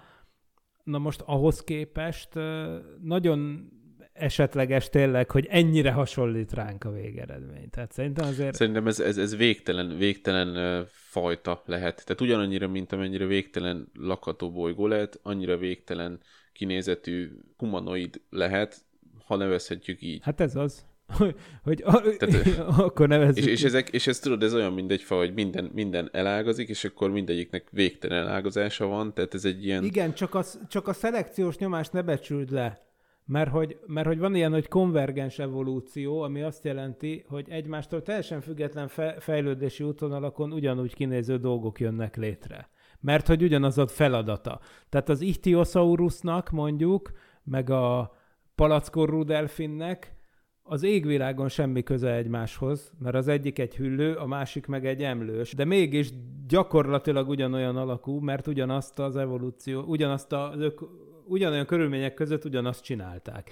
[0.83, 3.69] na most ahhoz képest ö, nagyon
[4.13, 7.69] esetleges tényleg, hogy ennyire hasonlít ránk a végeredmény.
[7.69, 8.55] Tehát szerintem azért...
[8.55, 12.03] Szerintem ez, ez, ez végtelen, végtelen fajta lehet.
[12.05, 16.19] Tehát ugyanannyira, mint amennyire végtelen lakható bolygó lehet, annyira végtelen
[16.53, 18.81] kinézetű humanoid lehet,
[19.25, 20.21] ha nevezhetjük így.
[20.23, 20.85] Hát ez az.
[21.17, 22.57] Hogy, hogy a, Tehát-
[22.87, 23.45] akkor nevezzük.
[23.45, 26.69] És, és, ezek, és ez tudod, ez olyan, mint egy fa, hogy minden, minden elágazik,
[26.69, 29.83] és akkor mindegyiknek végtelen elágazása van, tehát ez egy ilyen...
[29.83, 32.92] Igen, csak a, csak a szelekciós nyomást ne becsüld le.
[33.25, 38.41] Mert hogy, mert hogy van ilyen, hogy konvergens evolúció, ami azt jelenti, hogy egymástól teljesen
[38.41, 42.69] független fe, fejlődési útvonalakon ugyanúgy kinéző dolgok jönnek létre.
[42.99, 44.59] Mert hogy ugyanaz a feladata.
[44.89, 47.11] Tehát az Ichthyosaurusnak mondjuk,
[47.43, 48.15] meg a
[48.55, 50.15] palackorú delfinnek
[50.63, 55.53] az égvilágon semmi köze egymáshoz, mert az egyik egy hüllő, a másik meg egy emlős,
[55.53, 56.09] de mégis
[56.47, 60.73] gyakorlatilag ugyanolyan alakú, mert ugyanazt az evolúció, ugyanazt az
[61.25, 63.51] ugyanolyan körülmények között ugyanazt csinálták.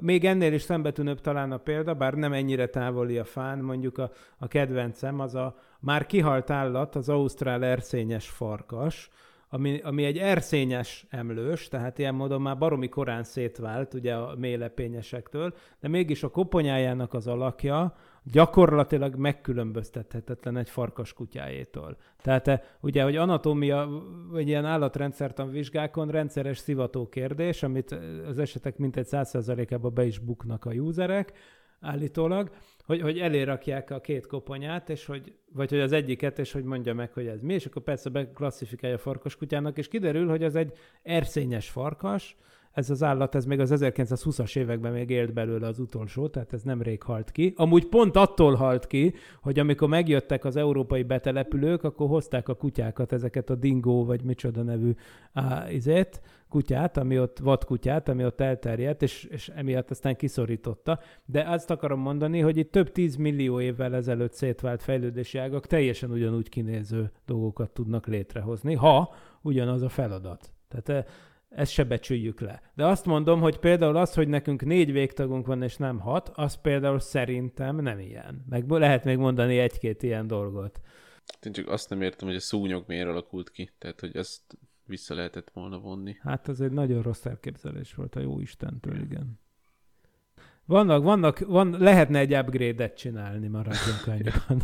[0.00, 4.10] Még ennél is szembetűnőbb talán a példa, bár nem ennyire távoli a fán, mondjuk a,
[4.38, 9.10] a kedvencem, az a már kihalt állat, az ausztrál erszényes farkas,
[9.48, 15.54] ami, ami egy erszényes emlős, tehát ilyen módon már baromi korán szétvált ugye a mélepényesektől,
[15.80, 17.94] de mégis a koponyájának az alakja
[18.30, 21.96] gyakorlatilag megkülönböztethetetlen egy farkas kutyájétól.
[22.22, 23.88] Tehát eh, ugye, hogy anatómia,
[24.30, 30.18] vagy ilyen állatrendszertan vizsgákon rendszeres szivató kérdés, amit eh, az esetek mintegy 100%-ában be is
[30.18, 31.32] buknak a userek,
[31.80, 32.50] állítólag,
[32.84, 36.94] hogy, hogy elérakják a két koponyát, és hogy, vagy hogy az egyiket, és hogy mondja
[36.94, 40.72] meg, hogy ez mi, és akkor persze beklasszifikálja a farkaskutyának, és kiderül, hogy az egy
[41.02, 42.36] erszényes farkas,
[42.76, 46.62] ez az állat, ez még az 1920-as években még élt belőle az utolsó, tehát ez
[46.62, 47.52] nem rég halt ki.
[47.56, 53.12] Amúgy pont attól halt ki, hogy amikor megjöttek az európai betelepülők, akkor hozták a kutyákat,
[53.12, 54.90] ezeket a dingó, vagy micsoda nevű
[55.32, 61.00] á, izét, kutyát, ami ott, vadkutyát, ami ott elterjedt, és, és emiatt aztán kiszorította.
[61.24, 66.10] De azt akarom mondani, hogy itt több tíz millió évvel ezelőtt szétvált fejlődési ágak teljesen
[66.10, 70.50] ugyanúgy kinéző dolgokat tudnak létrehozni, ha ugyanaz a feladat.
[70.68, 71.12] Tehát eh,
[71.48, 72.62] ezt se becsüljük le.
[72.74, 76.60] De azt mondom, hogy például az, hogy nekünk négy végtagunk van, és nem hat, az
[76.60, 78.44] például szerintem nem ilyen.
[78.48, 80.80] Meg lehet még mondani egy-két ilyen dolgot.
[81.42, 83.70] Én csak azt nem értem, hogy a szúnyog miért alakult ki.
[83.78, 86.16] Tehát, hogy ezt vissza lehetett volna vonni.
[86.20, 89.40] Hát ez egy nagyon rossz elképzelés volt a jó Istentől, igen.
[90.64, 94.62] Vannak, vannak, van, lehetne egy upgrade-et csinálni, maradjunk annyiban.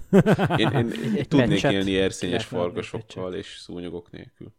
[0.56, 4.52] Én, én Egy tudnék élni erszényes farkasokkal és szúnyogok nélkül.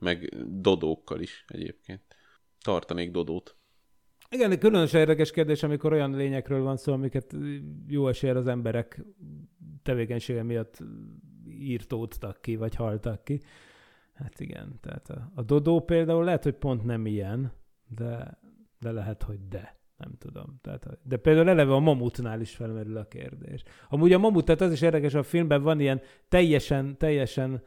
[0.00, 0.28] Meg
[0.60, 2.02] dodókkal is egyébként.
[2.60, 3.56] Tartanék dodót.
[4.30, 7.34] Igen, különösen érdekes kérdés, amikor olyan lényekről van szó, amiket
[7.86, 9.04] jó esélye az emberek
[9.82, 10.78] tevékenysége miatt
[11.48, 13.40] írtódtak ki, vagy haltak ki.
[14.14, 17.52] Hát igen, tehát a, a Dodó például lehet, hogy pont nem ilyen,
[17.88, 18.38] de,
[18.78, 19.78] de lehet, hogy de.
[19.96, 20.58] Nem tudom.
[20.62, 23.62] Tehát, de például eleve a mamutnál is felmerül a kérdés.
[23.88, 27.62] Amúgy a mamut, tehát az is érdekes, a filmben van ilyen teljesen, teljesen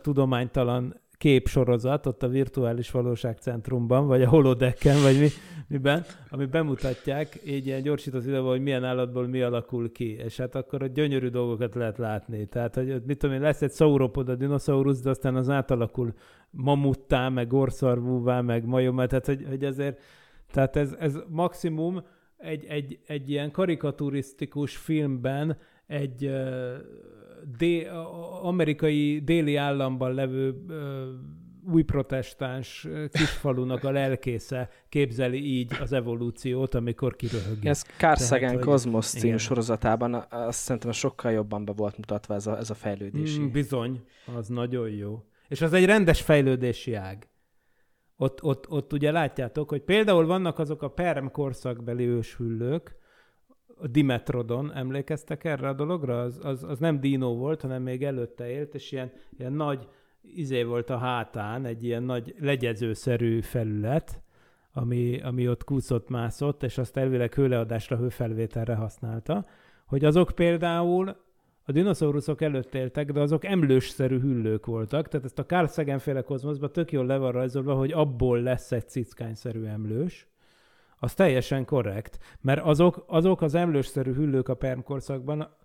[0.00, 5.28] tudománytalan képsorozat ott a virtuális valóságcentrumban, vagy a holodecken, vagy mi,
[5.68, 10.54] miben, ami bemutatják így ilyen gyorsított videóban, hogy milyen állatból mi alakul ki, és hát
[10.54, 12.46] akkor ott gyönyörű dolgokat lehet látni.
[12.46, 16.12] Tehát, hogy mit tudom én, lesz egy szauropod, a dinoszaurusz, de aztán az átalakul
[16.50, 20.00] mamuttá, meg orszarvúvá, meg majomá, tehát hogy, hogy ezért,
[20.50, 22.02] tehát ez, ez maximum
[22.36, 26.30] egy, egy, egy ilyen karikaturisztikus filmben egy
[27.58, 27.86] dé,
[28.42, 30.54] amerikai déli államban levő
[31.72, 37.68] új protestáns kisfalunak a lelkésze képzeli így az evolúciót, amikor kiröhögi.
[37.68, 37.84] Ez
[38.16, 42.70] Sagan hogy- Cosmos című sorozatában azt szerintem sokkal jobban be volt mutatva ez a, ez
[42.70, 43.40] a fejlődési.
[43.40, 44.04] Mm, bizony,
[44.36, 45.24] az nagyon jó.
[45.48, 47.28] És az egy rendes fejlődési ág.
[48.16, 52.96] Ott, ott, ott ugye látjátok, hogy például vannak azok a perm korszakbeli őshüllők,
[53.80, 56.20] a Dimetrodon, emlékeztek erre a dologra?
[56.20, 59.88] Az, az, az nem dino volt, hanem még előtte élt, és ilyen, ilyen nagy
[60.34, 64.22] izé volt a hátán, egy ilyen nagy legyezőszerű felület,
[64.72, 69.46] ami, ami ott kúszott, mászott, és azt elvileg hőleadásra, hőfelvételre használta,
[69.86, 71.16] hogy azok például
[71.64, 76.22] a dinoszauruszok előtt éltek, de azok emlősszerű hüllők voltak, tehát ezt a Carl Sagan féle
[76.22, 80.27] kozmoszban tök jól le van rajzolva, hogy abból lesz egy cickányszerű emlős,
[80.98, 85.56] az teljesen korrekt, mert azok, azok az emlősszerű hüllők a permkorszakban,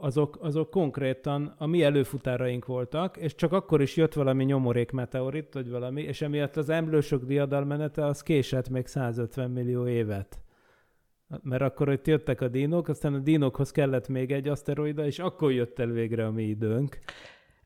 [0.00, 5.54] azok, azok konkrétan a mi előfutáraink voltak, és csak akkor is jött valami nyomorék meteorit,
[5.54, 10.40] vagy valami, és emiatt az emlősök diadalmenete az késett még 150 millió évet.
[11.42, 15.52] Mert akkor ott jöttek a dinók, aztán a dinókhoz kellett még egy aszteroida, és akkor
[15.52, 16.98] jött el végre a mi időnk.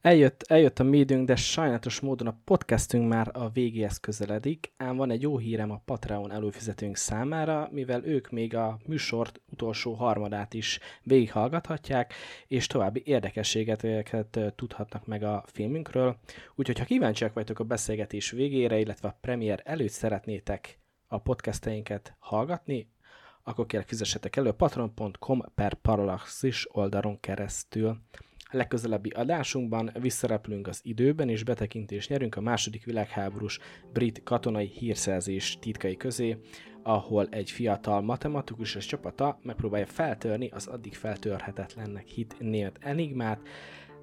[0.06, 5.10] Eljött, eljött a mi de sajnálatos módon a podcastünk már a végéhez közeledik, ám van
[5.10, 10.80] egy jó hírem a Patreon előfizetőnk számára, mivel ők még a műsort utolsó harmadát is
[11.02, 12.14] végighallgathatják,
[12.46, 16.16] és további érdekességeket tudhatnak meg a filmünkről.
[16.54, 22.90] Úgyhogy ha kíváncsiak vagytok a beszélgetés végére, illetve a premier előtt szeretnétek a podcasteinket hallgatni,
[23.42, 27.98] akkor kérlek fizessetek elő patron.com per parallaxis oldalon keresztül.
[28.50, 33.58] A legközelebbi adásunkban visszareplünk az időben, és betekintést nyerünk a második világháborús
[33.92, 36.36] brit katonai hírszerzés titkai közé,
[36.82, 43.40] ahol egy fiatal matematikus és csapata megpróbálja feltörni az addig feltörhetetlennek hit német enigmát,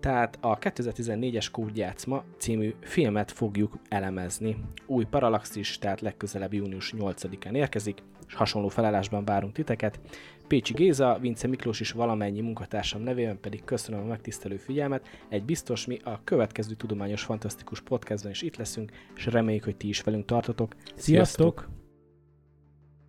[0.03, 4.57] tehát a 2014-es Kódjátszma című filmet fogjuk elemezni.
[4.85, 9.99] Új Parallaxis, tehát legközelebb június 8-án érkezik, és hasonló felállásban várunk titeket.
[10.47, 15.07] Pécsi Géza, Vince Miklós is valamennyi munkatársam nevében pedig köszönöm a megtisztelő figyelmet.
[15.29, 19.87] Egy biztos mi a következő tudományos fantasztikus podcastban is itt leszünk, és reméljük, hogy ti
[19.87, 20.75] is velünk tartotok.
[20.95, 21.82] Sziasztok!